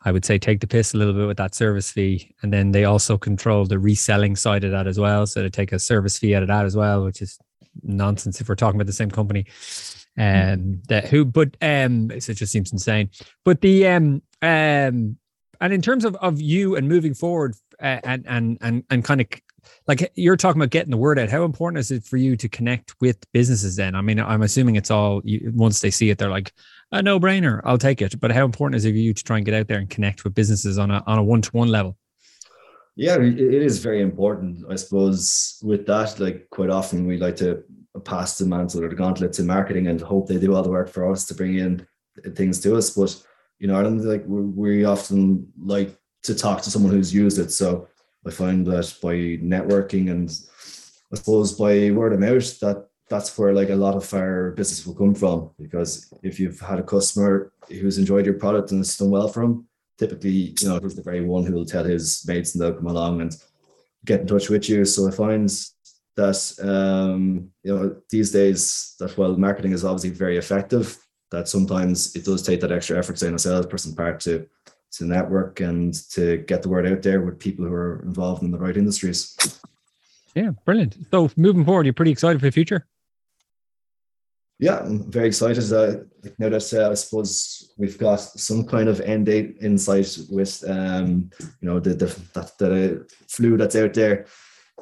I 0.04 0.12
would 0.12 0.24
say 0.24 0.38
take 0.38 0.60
the 0.60 0.66
piss 0.66 0.94
a 0.94 0.98
little 0.98 1.14
bit 1.14 1.26
with 1.26 1.38
that 1.38 1.54
service 1.54 1.90
fee. 1.90 2.34
And 2.42 2.52
then 2.52 2.72
they 2.72 2.84
also 2.84 3.16
control 3.16 3.64
the 3.64 3.78
reselling 3.78 4.36
side 4.36 4.64
of 4.64 4.70
that 4.72 4.86
as 4.86 4.98
well. 5.00 5.26
So 5.26 5.42
they 5.42 5.48
take 5.48 5.72
a 5.72 5.78
service 5.78 6.18
fee 6.18 6.34
out 6.34 6.42
of 6.42 6.48
that 6.48 6.66
as 6.66 6.76
well, 6.76 7.04
which 7.04 7.22
is 7.22 7.38
nonsense 7.82 8.40
if 8.40 8.48
we're 8.48 8.54
talking 8.54 8.78
about 8.78 8.86
the 8.86 8.92
same 8.92 9.10
company. 9.10 9.46
Um, 10.18 10.82
that 10.88 11.08
who, 11.08 11.24
but 11.24 11.56
um, 11.62 12.10
it 12.10 12.20
just 12.20 12.52
seems 12.52 12.70
insane. 12.70 13.10
But 13.44 13.62
the 13.62 13.86
um, 13.86 14.22
um, 14.42 15.16
and 15.60 15.72
in 15.72 15.80
terms 15.80 16.04
of 16.04 16.14
of 16.16 16.40
you 16.40 16.76
and 16.76 16.86
moving 16.86 17.14
forward, 17.14 17.54
uh, 17.80 18.00
and 18.04 18.26
and 18.28 18.58
and 18.60 18.84
and 18.90 19.02
kind 19.02 19.22
of 19.22 19.28
like 19.86 20.12
you're 20.14 20.36
talking 20.36 20.60
about 20.60 20.70
getting 20.70 20.90
the 20.90 20.96
word 20.96 21.18
out. 21.18 21.30
How 21.30 21.44
important 21.44 21.78
is 21.78 21.90
it 21.90 22.04
for 22.04 22.16
you 22.16 22.36
to 22.36 22.48
connect 22.48 22.94
with 23.00 23.18
businesses 23.32 23.76
then? 23.76 23.94
I 23.94 24.00
mean 24.00 24.20
i'm 24.20 24.42
assuming 24.42 24.76
it's 24.76 24.90
all 24.90 25.22
once 25.54 25.80
they 25.80 25.90
see 25.90 26.10
it 26.10 26.18
they're 26.18 26.30
like 26.30 26.52
a 26.92 27.02
no-brainer 27.02 27.60
i'll 27.64 27.78
take 27.78 28.02
it. 28.02 28.18
But 28.20 28.32
how 28.32 28.44
important 28.44 28.76
is 28.76 28.84
it 28.84 28.92
for 28.92 28.96
you 28.96 29.14
to 29.14 29.24
try 29.24 29.36
and 29.38 29.46
get 29.46 29.54
out 29.54 29.68
there 29.68 29.78
and 29.78 29.88
connect 29.88 30.24
with 30.24 30.34
businesses 30.34 30.78
on 30.78 30.90
a 30.90 31.02
on 31.06 31.18
a 31.18 31.22
one-to-one 31.22 31.68
level? 31.68 31.96
Yeah 32.96 33.16
it 33.16 33.38
is 33.38 33.78
very 33.78 34.02
important 34.02 34.64
i 34.70 34.76
suppose 34.76 35.58
with 35.62 35.86
that 35.86 36.20
like 36.20 36.48
quite 36.50 36.70
often 36.70 37.06
we 37.06 37.16
like 37.16 37.36
to 37.36 37.64
pass 38.04 38.38
the 38.38 38.46
mantle 38.46 38.82
or 38.82 38.88
the 38.88 38.94
gauntlet 38.94 39.32
to 39.34 39.42
marketing 39.42 39.86
and 39.86 40.00
hope 40.00 40.26
they 40.26 40.38
do 40.38 40.54
all 40.54 40.62
the 40.62 40.70
work 40.70 40.88
for 40.88 41.10
us 41.10 41.26
to 41.26 41.34
bring 41.34 41.58
in 41.58 41.86
things 42.34 42.60
to 42.60 42.76
us. 42.76 42.90
But 42.90 43.22
you 43.58 43.68
know 43.68 43.78
i 43.78 43.82
don't 43.82 43.98
like 43.98 44.24
we 44.26 44.84
often 44.84 45.46
like 45.58 45.96
to 46.22 46.34
talk 46.34 46.62
to 46.62 46.70
someone 46.70 46.92
who's 46.92 47.14
used 47.14 47.38
it. 47.38 47.50
So 47.50 47.88
I 48.26 48.30
find 48.30 48.66
that 48.66 48.94
by 49.02 49.14
networking 49.44 50.10
and 50.10 50.30
I 51.12 51.16
suppose 51.16 51.52
by 51.52 51.90
word 51.90 52.12
of 52.12 52.20
mouth, 52.20 52.60
that 52.60 52.88
that's 53.08 53.36
where 53.36 53.52
like 53.52 53.70
a 53.70 53.76
lot 53.76 53.94
of 53.94 54.12
our 54.14 54.52
business 54.52 54.86
will 54.86 54.94
come 54.94 55.14
from. 55.14 55.50
Because 55.58 56.12
if 56.22 56.40
you've 56.40 56.60
had 56.60 56.78
a 56.78 56.84
customer 56.84 57.52
who's 57.68 57.98
enjoyed 57.98 58.24
your 58.24 58.38
product 58.38 58.70
and 58.70 58.80
it's 58.80 58.96
done 58.96 59.10
well 59.10 59.28
for 59.28 59.42
him, 59.42 59.66
typically, 59.98 60.54
you 60.60 60.68
know, 60.68 60.78
he's 60.80 60.94
the 60.94 61.02
very 61.02 61.20
one 61.20 61.44
who 61.44 61.52
will 61.52 61.66
tell 61.66 61.84
his 61.84 62.24
mates 62.26 62.54
and 62.54 62.62
they'll 62.62 62.74
come 62.74 62.86
along 62.86 63.20
and 63.20 63.36
get 64.04 64.20
in 64.20 64.26
touch 64.26 64.48
with 64.48 64.68
you. 64.68 64.84
So 64.84 65.08
I 65.08 65.10
find 65.10 65.50
that 66.16 66.54
um, 66.62 67.50
you 67.62 67.74
know 67.74 67.96
these 68.10 68.30
days 68.30 68.94
that 68.98 69.16
while 69.16 69.36
marketing 69.36 69.72
is 69.72 69.84
obviously 69.84 70.10
very 70.10 70.36
effective, 70.36 70.98
that 71.30 71.48
sometimes 71.48 72.14
it 72.14 72.24
does 72.24 72.42
take 72.42 72.60
that 72.60 72.72
extra 72.72 72.98
effort, 72.98 73.18
say, 73.18 73.28
on 73.28 73.34
a 73.34 73.38
salesperson 73.38 73.94
part 73.94 74.20
to 74.20 74.46
to 74.92 75.04
network 75.04 75.60
and 75.60 75.94
to 76.10 76.38
get 76.38 76.62
the 76.62 76.68
word 76.68 76.86
out 76.86 77.02
there 77.02 77.20
with 77.20 77.38
people 77.38 77.64
who 77.64 77.72
are 77.72 78.02
involved 78.02 78.42
in 78.42 78.50
the 78.50 78.58
right 78.58 78.76
industries. 78.76 79.36
Yeah, 80.34 80.50
brilliant. 80.64 80.96
So 81.10 81.30
moving 81.36 81.64
forward, 81.64 81.86
you're 81.86 81.92
pretty 81.92 82.12
excited 82.12 82.40
for 82.40 82.46
the 82.46 82.52
future. 82.52 82.86
Yeah, 84.58 84.78
I'm 84.78 85.10
very 85.10 85.26
excited. 85.26 85.72
Uh, 85.72 86.04
now 86.38 86.48
that 86.48 86.72
uh, 86.72 86.90
I 86.90 86.94
suppose 86.94 87.72
we've 87.76 87.98
got 87.98 88.20
some 88.20 88.64
kind 88.64 88.88
of 88.88 89.00
end 89.00 89.26
date 89.26 89.56
insight 89.60 90.16
with, 90.30 90.62
um, 90.68 91.30
you 91.60 91.68
know, 91.68 91.80
the 91.80 91.94
the 91.94 92.06
that 92.34 92.56
the 92.58 93.12
flu 93.28 93.56
that's 93.56 93.74
out 93.74 93.92
there, 93.94 94.26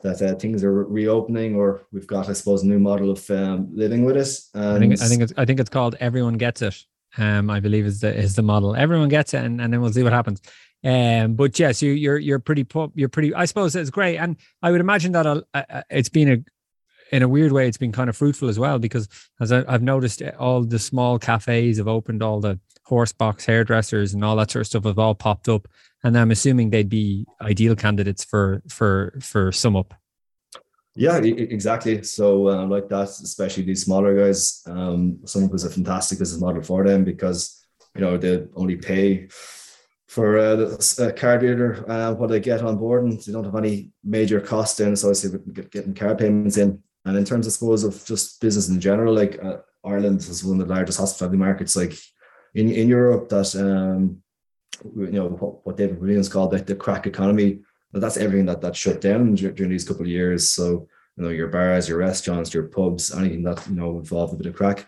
that 0.02 0.20
uh, 0.20 0.34
things 0.34 0.62
are 0.64 0.84
reopening, 0.84 1.56
or 1.56 1.86
we've 1.92 2.06
got, 2.06 2.28
I 2.28 2.34
suppose, 2.34 2.62
a 2.62 2.66
new 2.66 2.78
model 2.78 3.10
of 3.10 3.30
um, 3.30 3.68
living 3.72 4.04
with 4.04 4.18
it. 4.18 4.38
And 4.52 4.76
I 4.76 4.78
think 4.78 5.00
I 5.00 5.06
think 5.06 5.22
it's 5.22 5.32
I 5.38 5.44
think 5.46 5.60
it's 5.60 5.70
called 5.70 5.96
everyone 5.98 6.34
gets 6.34 6.60
it 6.60 6.84
um, 7.18 7.50
I 7.50 7.60
believe 7.60 7.86
is 7.86 8.00
the 8.00 8.14
is 8.14 8.36
the 8.36 8.42
model. 8.42 8.76
Everyone 8.76 9.08
gets 9.08 9.34
it, 9.34 9.44
and, 9.44 9.60
and 9.60 9.72
then 9.72 9.80
we'll 9.80 9.92
see 9.92 10.02
what 10.02 10.12
happens. 10.12 10.40
Um, 10.82 11.34
but 11.34 11.58
yes, 11.58 11.82
you, 11.82 11.92
you're 11.92 12.18
you're 12.18 12.38
pretty 12.38 12.66
you're 12.94 13.08
pretty. 13.08 13.34
I 13.34 13.44
suppose 13.44 13.76
it's 13.76 13.90
great, 13.90 14.16
and 14.16 14.36
I 14.62 14.70
would 14.70 14.80
imagine 14.80 15.12
that 15.12 15.26
uh, 15.26 15.42
it's 15.90 16.08
been 16.08 16.32
a 16.32 16.44
in 17.12 17.22
a 17.22 17.28
weird 17.28 17.52
way, 17.52 17.66
it's 17.66 17.76
been 17.76 17.92
kind 17.92 18.08
of 18.08 18.16
fruitful 18.16 18.48
as 18.48 18.58
well 18.58 18.78
because 18.78 19.08
as 19.40 19.52
I, 19.52 19.70
have 19.70 19.82
noticed, 19.82 20.22
eh, 20.22 20.32
all 20.38 20.62
the 20.62 20.78
small 20.78 21.18
cafes 21.18 21.78
have 21.78 21.88
opened, 21.88 22.22
all 22.22 22.40
the 22.40 22.58
horse 22.84 23.12
box 23.12 23.44
hairdressers 23.44 24.14
and 24.14 24.24
all 24.24 24.36
that 24.36 24.50
sort 24.50 24.62
of 24.62 24.66
stuff 24.66 24.84
have 24.84 24.98
all 24.98 25.14
popped 25.14 25.48
up, 25.48 25.68
and 26.02 26.16
I'm 26.16 26.30
assuming 26.30 26.70
they'd 26.70 26.88
be 26.88 27.26
ideal 27.40 27.76
candidates 27.76 28.24
for 28.24 28.62
for 28.68 29.18
for 29.20 29.50
SumUp. 29.50 29.92
Yeah, 31.00 31.16
exactly. 31.16 32.02
So 32.02 32.50
uh, 32.50 32.66
like 32.66 32.90
that, 32.90 33.08
especially 33.08 33.62
these 33.62 33.86
smaller 33.86 34.14
guys, 34.14 34.62
um, 34.66 35.18
SumUp 35.24 35.50
was 35.50 35.64
a 35.64 35.70
fantastic 35.70 36.18
business 36.18 36.42
model 36.42 36.62
for 36.62 36.84
them 36.86 37.04
because 37.04 37.64
you 37.94 38.02
know 38.02 38.18
they 38.18 38.44
only 38.54 38.76
pay 38.76 39.28
for 40.08 40.36
a, 40.36 40.76
a 40.98 41.12
card 41.12 41.40
reader, 41.40 41.90
uh, 41.90 42.12
what 42.12 42.28
they 42.28 42.38
get 42.38 42.60
on 42.60 42.76
board, 42.76 43.04
and 43.04 43.18
they 43.18 43.32
don't 43.32 43.44
have 43.44 43.56
any 43.56 43.92
major 44.04 44.42
cost 44.42 44.78
in 44.80 44.92
associated 44.92 45.40
with 45.46 45.70
getting 45.70 45.94
card 45.94 46.18
payments 46.18 46.58
in. 46.58 46.82
And 47.06 47.16
in 47.16 47.24
terms, 47.24 47.46
I 47.46 47.50
suppose, 47.50 47.82
of 47.82 48.04
just 48.04 48.38
business 48.42 48.68
in 48.68 48.78
general, 48.78 49.14
like 49.14 49.42
uh, 49.42 49.56
Ireland 49.82 50.18
is 50.18 50.44
one 50.44 50.60
of 50.60 50.68
the 50.68 50.74
largest 50.74 50.98
hospitality 50.98 51.38
markets, 51.38 51.76
like 51.76 51.94
in, 52.54 52.68
in 52.70 52.88
Europe, 52.88 53.30
that 53.30 53.54
um, 53.56 54.22
you 54.84 55.12
know 55.12 55.28
what, 55.28 55.64
what 55.64 55.76
David 55.78 55.98
McWilliams 55.98 56.30
called 56.30 56.52
like 56.52 56.66
the 56.66 56.74
craic 56.74 57.06
economy. 57.06 57.60
That's 57.92 58.16
everything 58.16 58.46
that 58.46 58.60
that 58.60 58.76
shut 58.76 59.00
down 59.00 59.34
during 59.34 59.70
these 59.70 59.84
couple 59.84 60.02
of 60.02 60.08
years. 60.08 60.52
So 60.52 60.88
you 61.16 61.24
know 61.24 61.30
your 61.30 61.48
bars, 61.48 61.88
your 61.88 61.98
restaurants, 61.98 62.54
your 62.54 62.64
pubs, 62.64 63.12
anything 63.12 63.42
that 63.44 63.66
you 63.68 63.74
know 63.74 63.98
involved 63.98 64.34
a 64.34 64.36
bit 64.36 64.46
of 64.46 64.54
craic. 64.54 64.86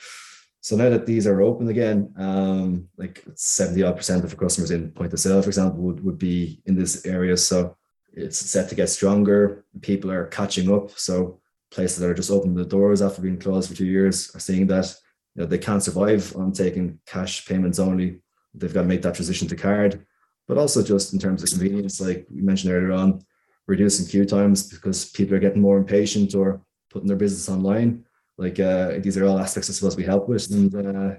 So 0.60 0.76
now 0.76 0.90
that 0.90 1.06
these 1.06 1.26
are 1.26 1.42
open 1.42 1.68
again, 1.68 2.14
um, 2.16 2.88
like 2.96 3.24
70 3.34 3.82
odd 3.82 3.96
percent 3.96 4.22
of 4.22 4.30
the 4.30 4.36
customers 4.36 4.70
in 4.70 4.92
point 4.92 5.12
of 5.12 5.18
sale, 5.18 5.42
for 5.42 5.48
example, 5.48 5.82
would, 5.82 6.04
would 6.04 6.18
be 6.18 6.62
in 6.66 6.76
this 6.76 7.04
area. 7.04 7.36
So 7.36 7.76
it's 8.12 8.38
set 8.38 8.68
to 8.68 8.76
get 8.76 8.88
stronger. 8.88 9.64
People 9.80 10.12
are 10.12 10.26
catching 10.26 10.72
up. 10.72 10.92
So 10.92 11.40
places 11.72 11.98
that 11.98 12.08
are 12.08 12.14
just 12.14 12.30
opening 12.30 12.54
the 12.54 12.64
doors 12.64 13.02
after 13.02 13.20
being 13.20 13.40
closed 13.40 13.70
for 13.70 13.76
two 13.76 13.86
years 13.86 14.32
are 14.36 14.40
seeing 14.40 14.68
that 14.68 14.94
you 15.34 15.42
know, 15.42 15.48
they 15.48 15.58
can't 15.58 15.82
survive 15.82 16.34
on 16.36 16.52
taking 16.52 17.00
cash 17.06 17.44
payments 17.46 17.80
only. 17.80 18.20
They've 18.54 18.72
got 18.72 18.82
to 18.82 18.88
make 18.88 19.02
that 19.02 19.14
transition 19.14 19.48
to 19.48 19.56
card, 19.56 20.06
but 20.48 20.58
also 20.58 20.82
just 20.82 21.12
in 21.12 21.18
terms 21.18 21.42
of 21.42 21.50
convenience, 21.50 22.00
like 22.00 22.26
we 22.30 22.42
mentioned 22.42 22.72
earlier 22.72 22.92
on, 22.92 23.24
reducing 23.66 24.06
queue 24.06 24.24
times 24.24 24.68
because 24.68 25.10
people 25.10 25.34
are 25.34 25.40
getting 25.40 25.62
more 25.62 25.78
impatient 25.78 26.34
or 26.34 26.62
putting 26.90 27.08
their 27.08 27.16
business 27.16 27.48
online. 27.48 28.04
Like 28.38 28.58
uh, 28.58 28.98
these 28.98 29.16
are 29.16 29.24
all 29.26 29.38
aspects 29.38 29.70
I 29.70 29.72
suppose 29.72 29.96
we 29.96 30.04
help 30.04 30.28
with, 30.28 30.50
and 30.50 30.74
uh, 30.74 31.14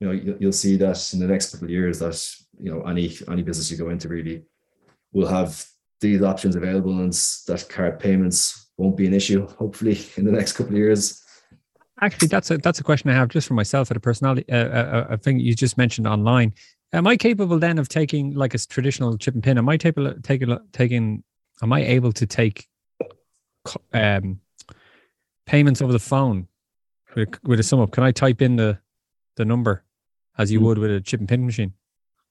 you 0.00 0.06
know 0.06 0.12
you, 0.12 0.36
will 0.40 0.52
see 0.52 0.76
that 0.76 1.12
in 1.12 1.18
the 1.18 1.26
next 1.26 1.50
couple 1.50 1.66
of 1.66 1.70
years 1.70 1.98
that 1.98 2.18
you 2.60 2.70
know 2.70 2.82
any 2.82 3.16
any 3.28 3.42
business 3.42 3.70
you 3.70 3.76
go 3.76 3.90
into 3.90 4.08
really 4.08 4.44
will 5.12 5.26
have 5.26 5.64
these 6.00 6.22
options 6.22 6.56
available, 6.56 7.00
and 7.00 7.12
that 7.46 7.66
card 7.68 7.98
payments 7.98 8.70
won't 8.76 8.96
be 8.96 9.06
an 9.06 9.14
issue. 9.14 9.46
Hopefully, 9.46 9.98
in 10.16 10.24
the 10.24 10.32
next 10.32 10.52
couple 10.52 10.72
of 10.72 10.78
years. 10.78 11.24
Actually, 12.00 12.28
that's 12.28 12.50
a 12.50 12.58
that's 12.58 12.78
a 12.78 12.84
question 12.84 13.10
I 13.10 13.14
have 13.14 13.28
just 13.28 13.48
for 13.48 13.54
myself 13.54 13.90
at 13.90 13.96
a 13.96 14.00
personality 14.00 14.44
uh, 14.52 14.56
a, 14.56 14.60
uh, 14.60 14.82
uh, 14.82 15.06
a 15.10 15.16
thing 15.16 15.40
you 15.40 15.54
just 15.54 15.76
mentioned 15.76 16.06
online. 16.06 16.54
Am 16.92 17.06
I 17.06 17.16
capable 17.16 17.58
then 17.58 17.78
of 17.78 17.88
taking 17.88 18.34
like 18.34 18.54
a 18.54 18.58
traditional 18.58 19.18
chip 19.18 19.34
and 19.34 19.42
pin? 19.42 19.58
Am 19.58 19.68
I 19.68 19.76
taking 19.76 20.20
taking 20.22 20.58
taking? 20.72 21.22
Am 21.62 21.72
I 21.72 21.84
able 21.84 22.12
to 22.12 22.26
take 22.26 22.68
um, 23.92 24.40
payments 25.44 25.82
over 25.82 25.92
the 25.92 25.98
phone 25.98 26.46
with, 27.14 27.28
with 27.42 27.60
a 27.60 27.62
SumUp? 27.62 27.90
Can 27.92 28.04
I 28.04 28.12
type 28.12 28.40
in 28.40 28.56
the 28.56 28.78
the 29.36 29.44
number 29.44 29.84
as 30.38 30.50
you 30.50 30.60
mm. 30.60 30.64
would 30.64 30.78
with 30.78 30.90
a 30.90 31.00
chip 31.00 31.20
and 31.20 31.28
pin 31.28 31.44
machine? 31.44 31.74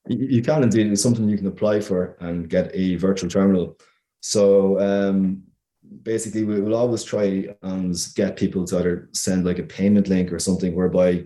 You 0.07 0.41
can 0.41 0.63
indeed. 0.63 0.87
It's 0.87 1.03
something 1.03 1.27
you 1.27 1.37
can 1.37 1.47
apply 1.47 1.81
for 1.81 2.15
and 2.19 2.49
get 2.49 2.71
a 2.73 2.95
virtual 2.95 3.29
terminal. 3.29 3.77
So 4.21 4.79
um, 4.79 5.43
basically 6.03 6.45
we 6.45 6.61
will 6.61 6.75
always 6.75 7.03
try 7.03 7.47
and 7.61 7.95
get 8.15 8.37
people 8.37 8.65
to 8.65 8.79
either 8.79 9.09
send 9.11 9.45
like 9.45 9.59
a 9.59 9.63
payment 9.63 10.07
link 10.07 10.31
or 10.31 10.39
something 10.39 10.73
whereby 10.75 11.25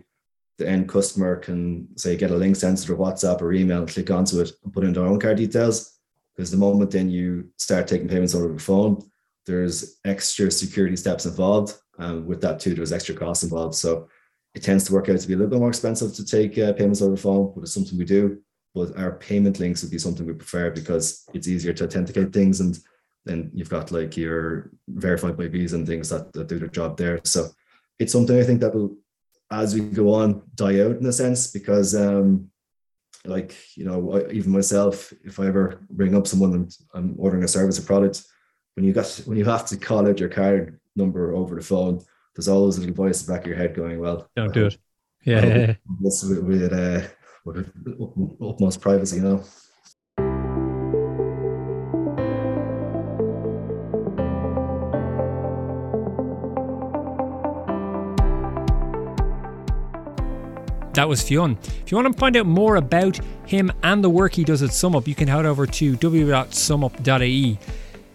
the 0.57 0.67
end 0.67 0.87
customer 0.89 1.37
can 1.37 1.87
say 1.97 2.15
get 2.15 2.31
a 2.31 2.35
link 2.35 2.55
sent 2.55 2.77
to 2.79 2.87
their 2.87 2.97
WhatsApp 2.97 3.41
or 3.41 3.53
email, 3.53 3.85
click 3.85 4.11
onto 4.11 4.39
it 4.39 4.51
and 4.63 4.73
put 4.73 4.83
in 4.83 4.93
their 4.93 5.05
own 5.05 5.19
card 5.19 5.37
details. 5.37 5.97
Because 6.35 6.51
the 6.51 6.57
moment 6.57 6.91
then 6.91 7.09
you 7.09 7.49
start 7.57 7.87
taking 7.87 8.07
payments 8.07 8.35
over 8.35 8.53
the 8.53 8.59
phone, 8.59 9.03
there's 9.45 9.97
extra 10.05 10.49
security 10.51 10.95
steps 10.95 11.25
involved. 11.25 11.75
And 11.97 12.25
with 12.25 12.41
that 12.41 12.59
too, 12.59 12.73
there's 12.73 12.93
extra 12.93 13.15
costs 13.15 13.43
involved. 13.43 13.75
So 13.75 14.07
it 14.53 14.63
tends 14.63 14.83
to 14.85 14.93
work 14.93 15.09
out 15.09 15.19
to 15.19 15.27
be 15.27 15.33
a 15.33 15.37
little 15.37 15.49
bit 15.49 15.59
more 15.59 15.69
expensive 15.69 16.13
to 16.13 16.25
take 16.25 16.57
uh, 16.57 16.73
payments 16.73 17.01
over 17.01 17.15
the 17.15 17.21
phone, 17.21 17.51
but 17.53 17.63
it's 17.63 17.73
something 17.73 17.97
we 17.97 18.05
do. 18.05 18.41
But 18.73 18.97
our 18.97 19.13
payment 19.13 19.59
links 19.59 19.81
would 19.81 19.91
be 19.91 19.97
something 19.97 20.25
we 20.25 20.33
prefer 20.33 20.71
because 20.71 21.25
it's 21.33 21.47
easier 21.47 21.73
to 21.73 21.85
authenticate 21.85 22.31
things 22.31 22.59
and 22.61 22.77
then 23.25 23.51
you've 23.53 23.69
got 23.69 23.91
like 23.91 24.17
your 24.17 24.71
verified 24.87 25.37
by 25.37 25.47
Visa 25.47 25.75
and 25.75 25.85
things 25.85 26.09
that, 26.09 26.31
that 26.33 26.47
do 26.47 26.59
their 26.59 26.67
job 26.67 26.97
there. 26.97 27.19
So 27.23 27.49
it's 27.99 28.11
something 28.11 28.39
I 28.39 28.43
think 28.43 28.61
that 28.61 28.73
will, 28.73 28.95
as 29.51 29.75
we 29.75 29.81
go 29.81 30.13
on, 30.13 30.41
die 30.55 30.79
out 30.79 30.97
in 30.97 31.05
a 31.05 31.11
sense 31.11 31.51
because, 31.51 31.93
um, 31.93 32.49
like 33.25 33.55
you 33.75 33.85
know, 33.85 34.13
I, 34.13 34.31
even 34.31 34.51
myself, 34.51 35.13
if 35.23 35.39
I 35.39 35.47
ever 35.47 35.81
bring 35.89 36.15
up 36.15 36.25
someone 36.25 36.53
and 36.53 36.77
I'm 36.93 37.15
ordering 37.19 37.43
a 37.43 37.47
service 37.47 37.77
or 37.77 37.83
product, 37.83 38.23
when 38.75 38.85
you 38.85 38.93
got 38.93 39.21
when 39.25 39.37
you 39.37 39.45
have 39.45 39.65
to 39.67 39.77
call 39.77 40.07
out 40.07 40.19
your 40.19 40.29
card 40.29 40.79
number 40.95 41.33
over 41.35 41.55
the 41.55 41.61
phone, 41.61 42.01
there's 42.35 42.47
always 42.47 42.77
a 42.77 42.79
little 42.79 42.95
voice 42.95 43.21
in 43.21 43.27
the 43.27 43.33
back 43.33 43.41
of 43.41 43.47
your 43.47 43.57
head 43.57 43.75
going, 43.75 43.99
"Well, 43.99 44.29
don't 44.35 44.53
do 44.53 44.67
it." 44.67 44.77
Yeah, 45.23 45.75
this 45.99 46.23
with, 46.23 46.39
with, 46.39 46.73
uh, 46.73 47.07
with 47.45 47.71
utmost 48.41 48.81
privacy, 48.81 49.17
you 49.17 49.21
know. 49.21 49.43
That 60.93 61.07
was 61.07 61.21
Fionn. 61.21 61.57
If 61.63 61.91
you 61.91 61.97
want 61.97 62.13
to 62.13 62.19
find 62.19 62.35
out 62.35 62.45
more 62.45 62.75
about 62.75 63.19
him 63.45 63.71
and 63.83 64.03
the 64.03 64.09
work 64.09 64.33
he 64.33 64.43
does 64.43 64.61
at 64.61 64.71
SumUp, 64.71 65.07
you 65.07 65.15
can 65.15 65.27
head 65.27 65.45
over 65.45 65.65
to 65.65 65.95
www.sumup.ie. 65.95 67.59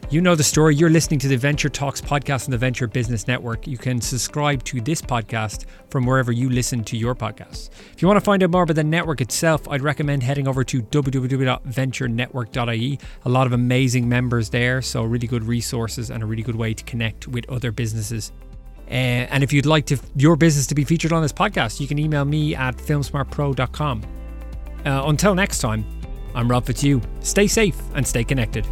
You 0.09 0.21
know 0.21 0.37
the 0.37 0.45
story. 0.45 0.77
You're 0.77 0.91
listening 0.91 1.19
to 1.21 1.27
the 1.27 1.37
Venture 1.37 1.69
Talks 1.69 2.01
podcast 2.01 2.45
on 2.45 2.53
the 2.53 2.59
Venture 2.59 2.87
Business 2.87 3.27
Network. 3.27 3.67
You 3.67 3.77
can 3.77 4.01
subscribe 4.01 4.63
to 4.65 4.81
this 4.81 5.03
podcast 5.03 5.65
from 5.91 6.07
wherever 6.07 6.31
you 6.31 6.49
listen 6.49 6.85
to 6.85 6.97
your 6.97 7.17
podcasts. 7.17 7.71
If 7.93 8.03
you 8.03 8.07
want 8.07 8.19
to 8.19 8.25
find 8.25 8.41
out 8.45 8.51
more 8.51 8.63
about 8.63 8.77
the 8.77 8.85
network 8.85 9.21
itself, 9.21 9.67
I'd 9.69 9.83
recommend 9.83 10.23
heading 10.23 10.47
over 10.47 10.63
to 10.63 10.81
www.venturenetwork.ie. 10.81 13.01
A 13.25 13.29
lot 13.29 13.49
of 13.49 13.53
amazing 13.53 14.09
members 14.09 14.51
there, 14.51 14.81
so 14.81 15.03
really 15.03 15.27
good 15.27 15.43
resources 15.43 16.11
and 16.11 16.23
a 16.23 16.27
really 16.27 16.45
good 16.45 16.55
way 16.55 16.73
to 16.73 16.85
connect 16.85 17.27
with 17.27 17.51
other 17.51 17.73
businesses 17.73 18.31
uh, 18.89 18.91
and 18.91 19.43
if 19.43 19.53
you'd 19.53 19.67
like 19.67 19.87
to 19.87 19.99
your 20.15 20.37
business 20.37 20.67
to 20.69 20.75
be 20.75 20.85
featured 20.85 21.13
on 21.13 21.23
this 21.23 21.33
podcast, 21.33 21.81
you 21.81 21.89
can 21.89 21.99
email 21.99 22.25
me 22.25 22.55
at 22.55 22.77
filmsmartpro.com. 22.77 24.03
Uh, 24.85 25.03
until 25.07 25.35
next 25.35 25.59
time, 25.59 25.85
I'm 26.35 26.51
Rob 26.51 26.67
Fitzhugh. 26.67 27.01
Stay 27.21 27.47
safe 27.47 27.77
and 27.95 28.07
stay 28.07 28.23
connected. 28.23 28.67